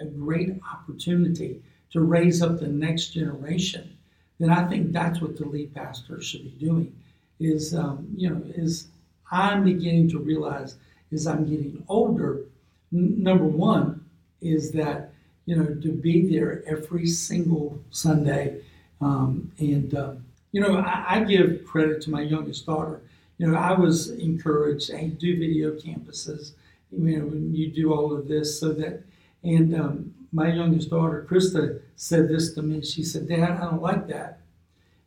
a 0.00 0.06
great 0.06 0.58
opportunity 0.72 1.60
to 1.90 2.00
raise 2.00 2.40
up 2.40 2.58
the 2.58 2.68
next 2.68 3.08
generation, 3.08 3.94
then 4.40 4.48
I 4.48 4.66
think 4.70 4.90
that's 4.90 5.20
what 5.20 5.36
the 5.36 5.44
lead 5.44 5.74
pastor 5.74 6.22
should 6.22 6.44
be 6.44 6.66
doing. 6.66 6.96
Is 7.40 7.74
um, 7.74 8.08
you 8.16 8.30
know 8.30 8.42
is 8.54 8.86
I'm 9.30 9.64
beginning 9.64 10.08
to 10.12 10.18
realize 10.18 10.76
as 11.12 11.26
I'm 11.26 11.44
getting 11.44 11.84
older, 11.88 12.46
n- 12.90 13.22
number 13.22 13.44
one 13.44 14.02
is 14.40 14.72
that 14.72 15.12
you 15.44 15.56
know 15.56 15.66
to 15.66 15.92
be 15.92 16.34
there 16.34 16.62
every 16.66 17.06
single 17.06 17.78
Sunday, 17.90 18.62
um, 19.02 19.52
and 19.58 19.94
um, 19.94 20.24
you 20.52 20.62
know 20.62 20.78
I, 20.78 21.16
I, 21.16 21.24
give 21.24 21.66
credit 21.66 22.00
to 22.04 22.10
my 22.10 22.22
youngest 22.22 22.64
daughter. 22.64 23.02
You 23.38 23.48
know 23.48 23.58
I 23.58 23.72
was 23.72 24.10
encouraged, 24.10 24.90
hey, 24.90 25.08
do 25.08 25.38
video 25.38 25.72
campuses. 25.72 26.52
You 26.90 27.18
know 27.18 27.26
when 27.26 27.54
you 27.54 27.70
do 27.70 27.92
all 27.92 28.12
of 28.16 28.28
this, 28.28 28.60
so 28.60 28.72
that 28.74 29.02
and 29.42 29.74
um, 29.74 30.14
my 30.32 30.52
youngest 30.52 30.90
daughter 30.90 31.26
Krista 31.28 31.80
said 31.96 32.28
this 32.28 32.52
to 32.54 32.62
me. 32.62 32.82
She 32.82 33.02
said, 33.02 33.28
"Dad, 33.28 33.50
I 33.50 33.64
don't 33.64 33.82
like 33.82 34.06
that," 34.08 34.40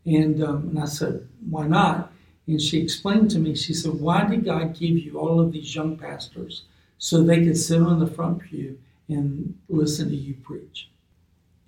and 0.06 0.44
um, 0.44 0.70
and 0.70 0.80
I 0.80 0.86
said, 0.86 1.28
"Why 1.50 1.68
not?" 1.68 2.12
And 2.48 2.62
she 2.62 2.80
explained 2.80 3.32
to 3.32 3.40
me, 3.40 3.56
she 3.56 3.74
said, 3.74 3.94
Why 3.94 4.26
did 4.26 4.46
God 4.46 4.78
give 4.78 4.98
you 4.98 5.18
all 5.20 5.40
of 5.40 5.52
these 5.52 5.74
young 5.74 5.98
pastors 5.98 6.64
so 6.98 7.24
they 7.24 7.44
could 7.44 7.58
sit 7.58 7.82
on 7.82 8.00
the 8.00 8.08
front 8.08 8.40
pew 8.40 8.78
and 9.08 9.58
listen 9.68 10.10
to 10.10 10.16
you 10.16 10.36
preach? 10.36 10.90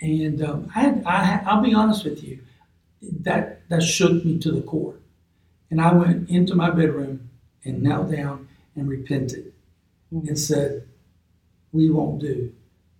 And 0.01 0.43
um, 0.43 0.71
I, 0.75 1.01
I, 1.05 1.41
I'll 1.45 1.63
be 1.63 1.73
honest 1.73 2.03
with 2.03 2.23
you, 2.23 2.39
that, 3.01 3.67
that 3.69 3.81
shook 3.81 4.23
me 4.23 4.37
to 4.39 4.51
the 4.51 4.61
core. 4.61 4.95
And 5.69 5.81
I 5.81 5.93
went 5.93 6.29
into 6.29 6.55
my 6.55 6.69
bedroom 6.69 7.29
and 7.63 7.83
knelt 7.83 8.11
down 8.11 8.47
and 8.75 8.87
repented 8.87 9.53
hmm. 10.09 10.27
and 10.27 10.39
said, 10.39 10.87
We 11.71 11.89
won't 11.89 12.21
do 12.21 12.53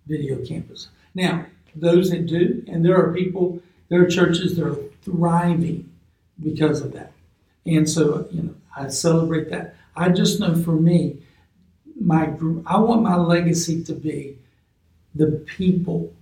video 0.06 0.44
campus. 0.44 0.88
Now, 1.14 1.46
those 1.74 2.10
that 2.10 2.26
do, 2.26 2.64
and 2.66 2.84
there 2.84 2.96
are 2.96 3.12
people 3.12 3.62
There 3.88 4.02
are 4.02 4.06
churches 4.06 4.56
that 4.56 4.66
are 4.66 4.76
thriving 5.02 5.90
because 6.42 6.80
of 6.82 6.92
that. 6.92 7.12
And 7.64 7.88
so, 7.88 8.28
you 8.30 8.42
know, 8.42 8.54
I 8.76 8.88
celebrate 8.88 9.50
that. 9.50 9.76
I 9.96 10.10
just 10.10 10.40
know 10.40 10.54
for 10.54 10.72
me, 10.72 11.18
my 12.00 12.26
group, 12.26 12.64
I 12.66 12.78
want 12.78 13.02
my 13.02 13.16
legacy 13.16 13.82
to 13.84 13.92
be 13.92 14.38
the 15.14 15.42
people 15.46 16.12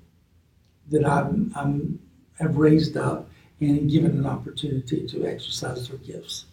that 0.91 1.05
I'm 1.05 1.99
have 2.39 2.57
raised 2.57 2.97
up 2.97 3.29
and 3.61 3.91
given 3.91 4.13
an 4.13 4.27
opportunity 4.27 5.07
to 5.07 5.27
exercise 5.27 5.89
their 5.89 5.99
gifts 5.99 6.47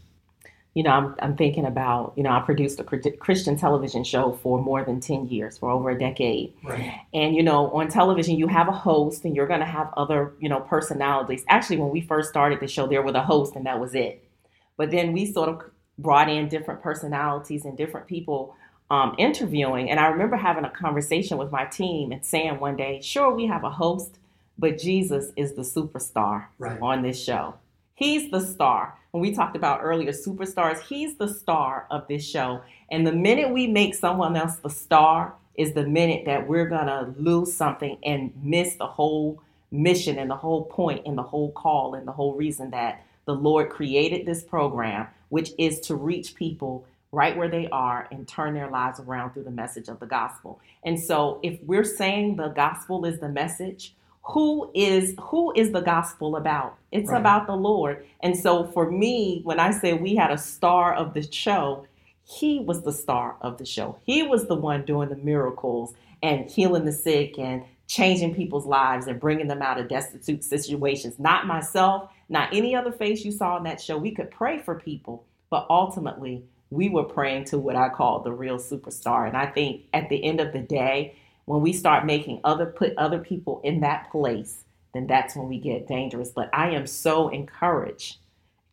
you 0.74 0.82
know, 0.82 0.89
I'm, 0.89 1.16
I'm 1.20 1.38
thinking 1.38 1.66
about, 1.66 2.13
you 2.16 2.24
know, 2.24 2.32
I 2.32 2.39
produced 2.39 2.80
a 2.80 2.84
Christian 2.84 3.56
television 3.56 4.04
show 4.04 4.39
for 4.42 4.60
more 4.60 4.84
than 4.84 5.00
10 5.00 5.28
years, 5.28 5.58
for 5.58 5.70
over 5.70 5.92
a 5.92 6.00
decade. 6.00 6.54
Right. 6.63 7.00
And, 7.13 7.36
you 7.36 7.44
know, 7.44 7.70
on 7.72 7.89
television, 7.89 8.38
you 8.38 8.48
have 8.48 8.68
a 8.68 8.72
host 8.72 9.24
and 9.24 9.36
you're 9.36 9.48
going 9.48 9.60
to 9.60 9.68
have 9.68 9.94
other, 9.96 10.34
you 10.39 10.50
know, 10.50 10.62
personalities. 10.62 11.44
Actually, 11.48 11.78
when 11.78 11.92
we 11.92 12.02
first 12.02 12.30
started 12.30 12.60
the 12.60 12.68
show, 12.68 12.88
there 12.88 13.04
was 13.04 13.13
a 13.13 13.22
host 13.22 13.56
and 13.56 13.68
that 13.68 13.80
was 13.80 13.94
it. 13.94 14.28
But 14.76 14.89
then 14.89 15.13
we 15.13 15.32
sort 15.32 15.50
of 15.50 15.62
brought 16.00 16.28
in 16.28 16.50
different 16.50 16.82
personalities 16.82 17.66
and 17.66 17.78
different 17.78 18.08
people 18.08 18.56
um, 18.89 19.13
interviewing. 19.20 19.92
And 19.92 20.00
I 20.00 20.08
remember 20.08 20.38
having 20.38 20.66
a 20.66 20.72
conversation 20.72 21.38
with 21.38 21.52
my 21.52 21.66
team 21.66 22.12
and 22.12 22.26
saying 22.26 22.60
one 22.60 22.76
day, 22.76 23.00
sure, 23.00 23.32
we 23.32 23.46
have 23.46 23.63
a 23.63 23.70
host, 23.70 24.18
but 24.58 24.78
Jesus 24.78 25.32
is 25.36 25.54
the 25.54 25.62
superstar 25.62 26.46
right. 26.58 26.80
on 26.82 27.02
this 27.02 27.22
show. 27.22 27.56
He's 27.96 28.32
the 28.32 28.42
star. 28.42 28.98
When 29.12 29.22
we 29.22 29.34
talked 29.34 29.56
about 29.56 29.82
earlier 29.84 30.12
superstars, 30.12 30.82
he's 30.82 31.16
the 31.18 31.28
star 31.28 31.86
of 31.92 32.08
this 32.08 32.28
show. 32.28 32.62
And 32.89 33.06
the 33.06 33.13
minute 33.13 33.52
we 33.52 33.68
make 33.68 33.94
someone 33.96 34.36
else 34.36 34.56
the 34.58 34.70
star 34.70 35.36
is 35.56 35.74
the 35.74 35.86
minute 35.86 36.26
that 36.26 36.48
we're 36.48 36.68
going 36.68 36.88
to 36.88 37.13
lose 37.18 37.54
something 37.54 37.98
and 38.04 38.34
miss 38.42 38.76
the 38.76 38.88
whole 38.88 39.42
mission 39.72 40.18
and 40.18 40.30
the 40.30 40.36
whole 40.36 40.66
point 40.66 41.06
and 41.06 41.18
the 41.18 41.24
whole 41.24 41.52
call 41.52 41.96
and 41.96 42.08
the 42.08 42.12
whole 42.12 42.36
reason 42.36 42.72
that 42.72 43.06
the 43.26 43.34
Lord 43.34 43.70
created 43.70 44.26
this 44.26 44.44
program, 44.44 45.08
which 45.30 45.52
is 45.58 45.80
to 45.82 45.96
reach 45.96 46.36
people 46.36 46.86
right 47.12 47.38
where 47.38 47.48
they 47.48 47.68
are 47.70 48.08
and 48.12 48.28
turn 48.28 48.56
their 48.56 48.70
lives 48.70 49.00
around 49.00 49.32
through 49.32 49.44
the 49.44 49.52
message 49.52 49.88
of 49.88 50.00
the 50.00 50.06
gospel. 50.06 50.60
And 50.84 51.00
so 51.00 51.39
if 51.44 51.60
we're 51.63 51.84
saying 51.84 52.36
the 52.36 52.50
gospel 52.50 53.06
is 53.06 53.20
the 53.20 53.30
message, 53.30 53.94
who 54.24 54.72
is 54.74 55.16
who 55.20 55.54
is 55.56 55.72
the 55.72 55.82
gospel 55.82 56.36
about? 56.36 56.78
It's 56.92 57.10
right. 57.10 57.20
about 57.20 57.48
the 57.48 57.56
lord. 57.56 58.06
And 58.22 58.38
so 58.38 58.66
for 58.66 58.90
me 58.90 59.42
when 59.44 59.60
i 59.60 59.72
say 59.72 59.94
we 59.94 60.16
had 60.16 60.32
a 60.32 60.38
star 60.38 60.94
of 60.94 61.14
the 61.14 61.22
show 61.32 61.86
he 62.26 62.60
was 62.60 62.84
the 62.84 62.94
star 62.94 63.36
of 63.42 63.58
the 63.58 63.66
show. 63.66 63.98
He 64.06 64.24
was 64.24 64.48
the 64.48 64.56
one 64.56 64.86
doing 64.86 65.10
the 65.10 65.18
miracles 65.18 65.94
and 66.22 66.50
healing 66.50 66.86
the 66.86 66.94
sick 66.94 67.38
and 67.38 67.66
changing 67.88 68.34
people's 68.34 68.66
lives 68.66 69.08
and 69.08 69.20
bringing 69.20 69.50
them 69.50 69.62
out 69.62 69.78
of 69.78 69.90
destitute 69.90 70.44
situations. 70.44 71.20
Not 71.20 71.48
myself 71.48 72.10
not 72.30 72.54
any 72.54 72.74
other 72.74 72.92
face 72.92 73.24
you 73.26 73.32
saw 73.32 73.58
in 73.58 73.64
that 73.64 73.82
show. 73.82 73.98
We 73.98 74.12
could 74.12 74.32
pray 74.32 74.60
for 74.60 74.80
people 74.80 75.26
but 75.50 75.68
ultimately 75.70 76.44
we 76.72 76.90
were 76.90 77.04
praying 77.04 77.46
to 77.46 77.60
what 77.60 77.76
i 77.76 77.88
call 77.90 78.22
the 78.22 78.32
real 78.32 78.58
superstar. 78.58 79.28
And 79.28 79.38
i 79.38 79.46
think 79.46 79.84
at 79.94 80.10
the 80.10 80.24
end 80.24 80.40
of 80.40 80.54
the 80.54 80.60
day 80.60 81.16
when 81.45 81.62
we 81.62 81.73
start 81.73 82.06
making 82.06 82.39
other 82.43 82.65
put 82.65 82.93
other 82.97 83.19
people 83.19 83.62
in 83.63 83.82
that 83.82 84.10
place, 84.12 84.63
then 84.93 85.08
that's 85.08 85.36
when 85.36 85.47
we 85.47 85.60
get 85.60 85.88
dangerous. 85.88 86.29
But 86.29 86.49
I 86.53 86.69
am 86.71 86.88
so 86.88 87.29
encouraged, 87.29 88.17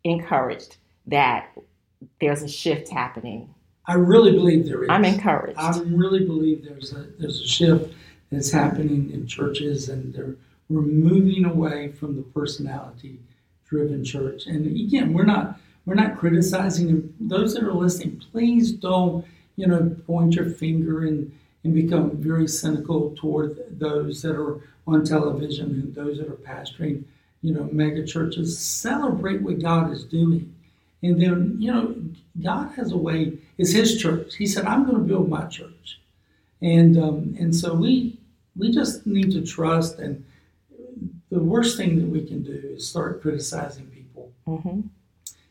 encouraged 0.05 0.77
that 1.07 1.51
there's 2.21 2.43
a 2.43 2.49
shift 2.49 2.89
happening. 2.89 3.53
I 3.87 3.95
really 3.95 4.33
believe 4.33 4.67
there 4.67 4.85
is. 4.85 4.91
I'm 4.91 5.05
encouraged. 5.05 5.59
I 5.59 5.79
really 5.81 6.25
believe 6.25 6.65
there's 6.65 6.93
a 6.93 7.07
there's 7.19 7.41
a 7.41 7.47
shift 7.47 7.95
that's 8.31 8.51
happening 8.51 9.11
in 9.13 9.27
churches, 9.27 9.89
and 9.89 10.15
they're 10.15 10.37
we're 10.69 10.83
moving 10.83 11.45
away 11.45 11.91
from 11.93 12.17
the 12.17 12.23
personality 12.23 13.19
driven 13.69 14.05
church. 14.05 14.47
And 14.47 14.67
again, 14.67 15.13
we're 15.13 15.25
not 15.25 15.59
we're 15.87 15.95
not 15.95 16.17
criticizing 16.17 17.13
those 17.19 17.55
that 17.55 17.65
are 17.65 17.73
listening. 17.73 18.23
Please 18.31 18.73
don't 18.73 19.25
you 19.57 19.67
know 19.67 19.97
point 20.07 20.35
your 20.35 20.51
finger 20.51 21.03
and 21.05 21.33
and 21.65 21.75
become 21.75 22.17
very 22.17 22.49
cynical 22.49 23.15
toward 23.17 23.79
those 23.79 24.23
that 24.23 24.37
are 24.37 24.61
on 24.87 25.05
television 25.05 25.67
and 25.71 25.95
those 25.95 26.19
that 26.19 26.29
are 26.29 26.33
pastoring, 26.33 27.05
you 27.43 27.53
know, 27.53 27.69
mega 27.71 28.05
churches. 28.07 28.59
Celebrate 28.59 29.43
what 29.43 29.61
God 29.61 29.93
is 29.93 30.05
doing. 30.05 30.55
And 31.03 31.21
then, 31.21 31.57
you 31.59 31.73
know, 31.73 31.95
God 32.43 32.73
has 32.77 32.93
a 32.93 32.97
way, 32.97 33.39
it's 33.59 33.73
his 33.73 34.01
church. 34.01 34.37
He 34.37 34.47
said, 34.47 34.65
I'm 34.65 34.85
going 34.85 34.97
to 34.97 35.03
build 35.03 35.29
my 35.29 35.47
church. 35.47 36.01
And 36.63 36.99
um, 36.99 37.37
and 37.39 37.57
so 37.57 37.73
we 37.73 38.19
we 38.55 38.71
just 38.71 39.07
need 39.07 39.33
to 39.33 39.41
trust 39.41 39.99
and 39.99 40.25
the 41.31 41.39
worst 41.39 41.77
thing 41.77 41.99
that 41.99 42.07
we 42.07 42.27
can 42.27 42.43
do 42.43 42.75
is 42.75 42.89
start 42.89 43.23
criticizing 43.23 43.87
people 43.87 44.33
mm-hmm. 44.47 44.81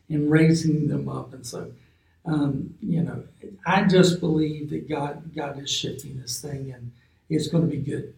and 0.08 0.30
raising 0.30 0.88
them 0.88 1.08
up. 1.08 1.32
And 1.32 1.44
so 1.44 1.72
um, 2.24 2.74
you 2.80 3.02
know, 3.02 3.24
I 3.66 3.84
just 3.84 4.20
believe 4.20 4.70
that 4.70 4.88
God 4.88 5.34
God 5.34 5.60
is 5.62 5.70
shifting 5.70 6.20
this 6.20 6.40
thing, 6.40 6.72
and 6.72 6.92
it's 7.28 7.48
going 7.48 7.68
to 7.68 7.70
be 7.70 7.82
good. 7.82 8.14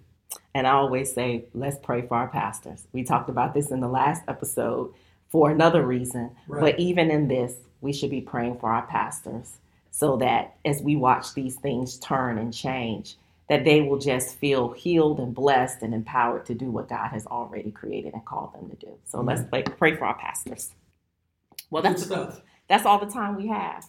And 0.54 0.66
I 0.66 0.72
always 0.72 1.12
say, 1.12 1.44
let's 1.54 1.78
pray 1.82 2.02
for 2.02 2.16
our 2.16 2.28
pastors. 2.28 2.86
We 2.92 3.04
talked 3.04 3.28
about 3.28 3.54
this 3.54 3.70
in 3.70 3.80
the 3.80 3.88
last 3.88 4.22
episode 4.28 4.92
for 5.28 5.50
another 5.50 5.84
reason, 5.84 6.30
right. 6.46 6.60
but 6.60 6.78
even 6.78 7.10
in 7.10 7.28
this, 7.28 7.54
we 7.80 7.92
should 7.92 8.10
be 8.10 8.20
praying 8.20 8.58
for 8.58 8.70
our 8.70 8.86
pastors 8.86 9.54
so 9.90 10.16
that 10.18 10.56
as 10.64 10.82
we 10.82 10.96
watch 10.96 11.34
these 11.34 11.56
things 11.56 11.98
turn 11.98 12.38
and 12.38 12.52
change, 12.52 13.16
that 13.48 13.64
they 13.64 13.82
will 13.82 13.98
just 13.98 14.36
feel 14.36 14.72
healed 14.72 15.20
and 15.20 15.34
blessed 15.34 15.82
and 15.82 15.92
empowered 15.92 16.46
to 16.46 16.54
do 16.54 16.70
what 16.70 16.88
God 16.88 17.08
has 17.08 17.26
already 17.26 17.70
created 17.70 18.14
and 18.14 18.24
called 18.24 18.54
them 18.54 18.70
to 18.70 18.76
do. 18.76 18.92
So 19.04 19.18
mm-hmm. 19.18 19.28
let's 19.28 19.42
pray, 19.42 19.62
pray 19.62 19.96
for 19.96 20.06
our 20.06 20.18
pastors. 20.18 20.70
Well, 21.70 21.82
that's 21.82 22.06
good 22.06 22.12
stuff. 22.12 22.42
That's 22.68 22.86
all 22.86 22.98
the 22.98 23.10
time 23.10 23.36
we 23.36 23.48
have. 23.48 23.86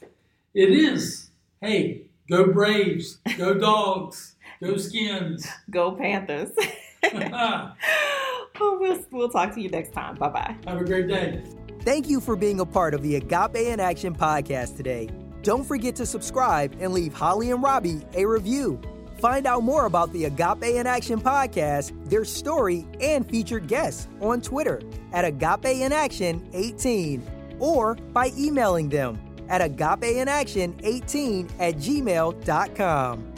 It 0.53 0.69
is. 0.71 1.29
Hey, 1.61 2.07
go 2.29 2.51
Braves, 2.51 3.19
go 3.37 3.53
Dogs, 3.59 4.35
go 4.61 4.77
Skins, 4.77 5.47
go 5.69 5.93
Panthers. 5.93 6.51
oh, 7.13 8.77
we'll, 8.79 9.05
we'll 9.11 9.29
talk 9.29 9.53
to 9.55 9.61
you 9.61 9.69
next 9.69 9.93
time. 9.93 10.15
Bye 10.15 10.29
bye. 10.29 10.55
Have 10.67 10.81
a 10.81 10.85
great 10.85 11.07
day. 11.07 11.43
Thank 11.81 12.09
you 12.09 12.21
for 12.21 12.35
being 12.35 12.61
a 12.61 12.65
part 12.65 12.93
of 12.93 13.01
the 13.01 13.15
Agape 13.15 13.55
in 13.55 13.79
Action 13.79 14.15
podcast 14.15 14.77
today. 14.77 15.09
Don't 15.41 15.65
forget 15.65 15.95
to 15.97 16.05
subscribe 16.05 16.75
and 16.79 16.93
leave 16.93 17.13
Holly 17.13 17.51
and 17.51 17.61
Robbie 17.61 18.01
a 18.13 18.25
review. 18.25 18.79
Find 19.19 19.45
out 19.45 19.63
more 19.63 19.85
about 19.85 20.11
the 20.13 20.25
Agape 20.25 20.63
in 20.63 20.87
Action 20.87 21.19
podcast, 21.19 22.09
their 22.09 22.23
story, 22.23 22.87
and 23.01 23.29
featured 23.29 23.67
guests 23.67 24.07
on 24.21 24.41
Twitter 24.41 24.81
at 25.11 25.25
Agape 25.25 25.65
in 25.65 25.91
Action 25.91 26.47
18 26.53 27.21
or 27.59 27.95
by 28.13 28.31
emailing 28.37 28.89
them 28.89 29.19
at 29.49 29.61
agapeinaction18 29.61 31.49
at 31.59 31.75
gmail.com. 31.75 33.32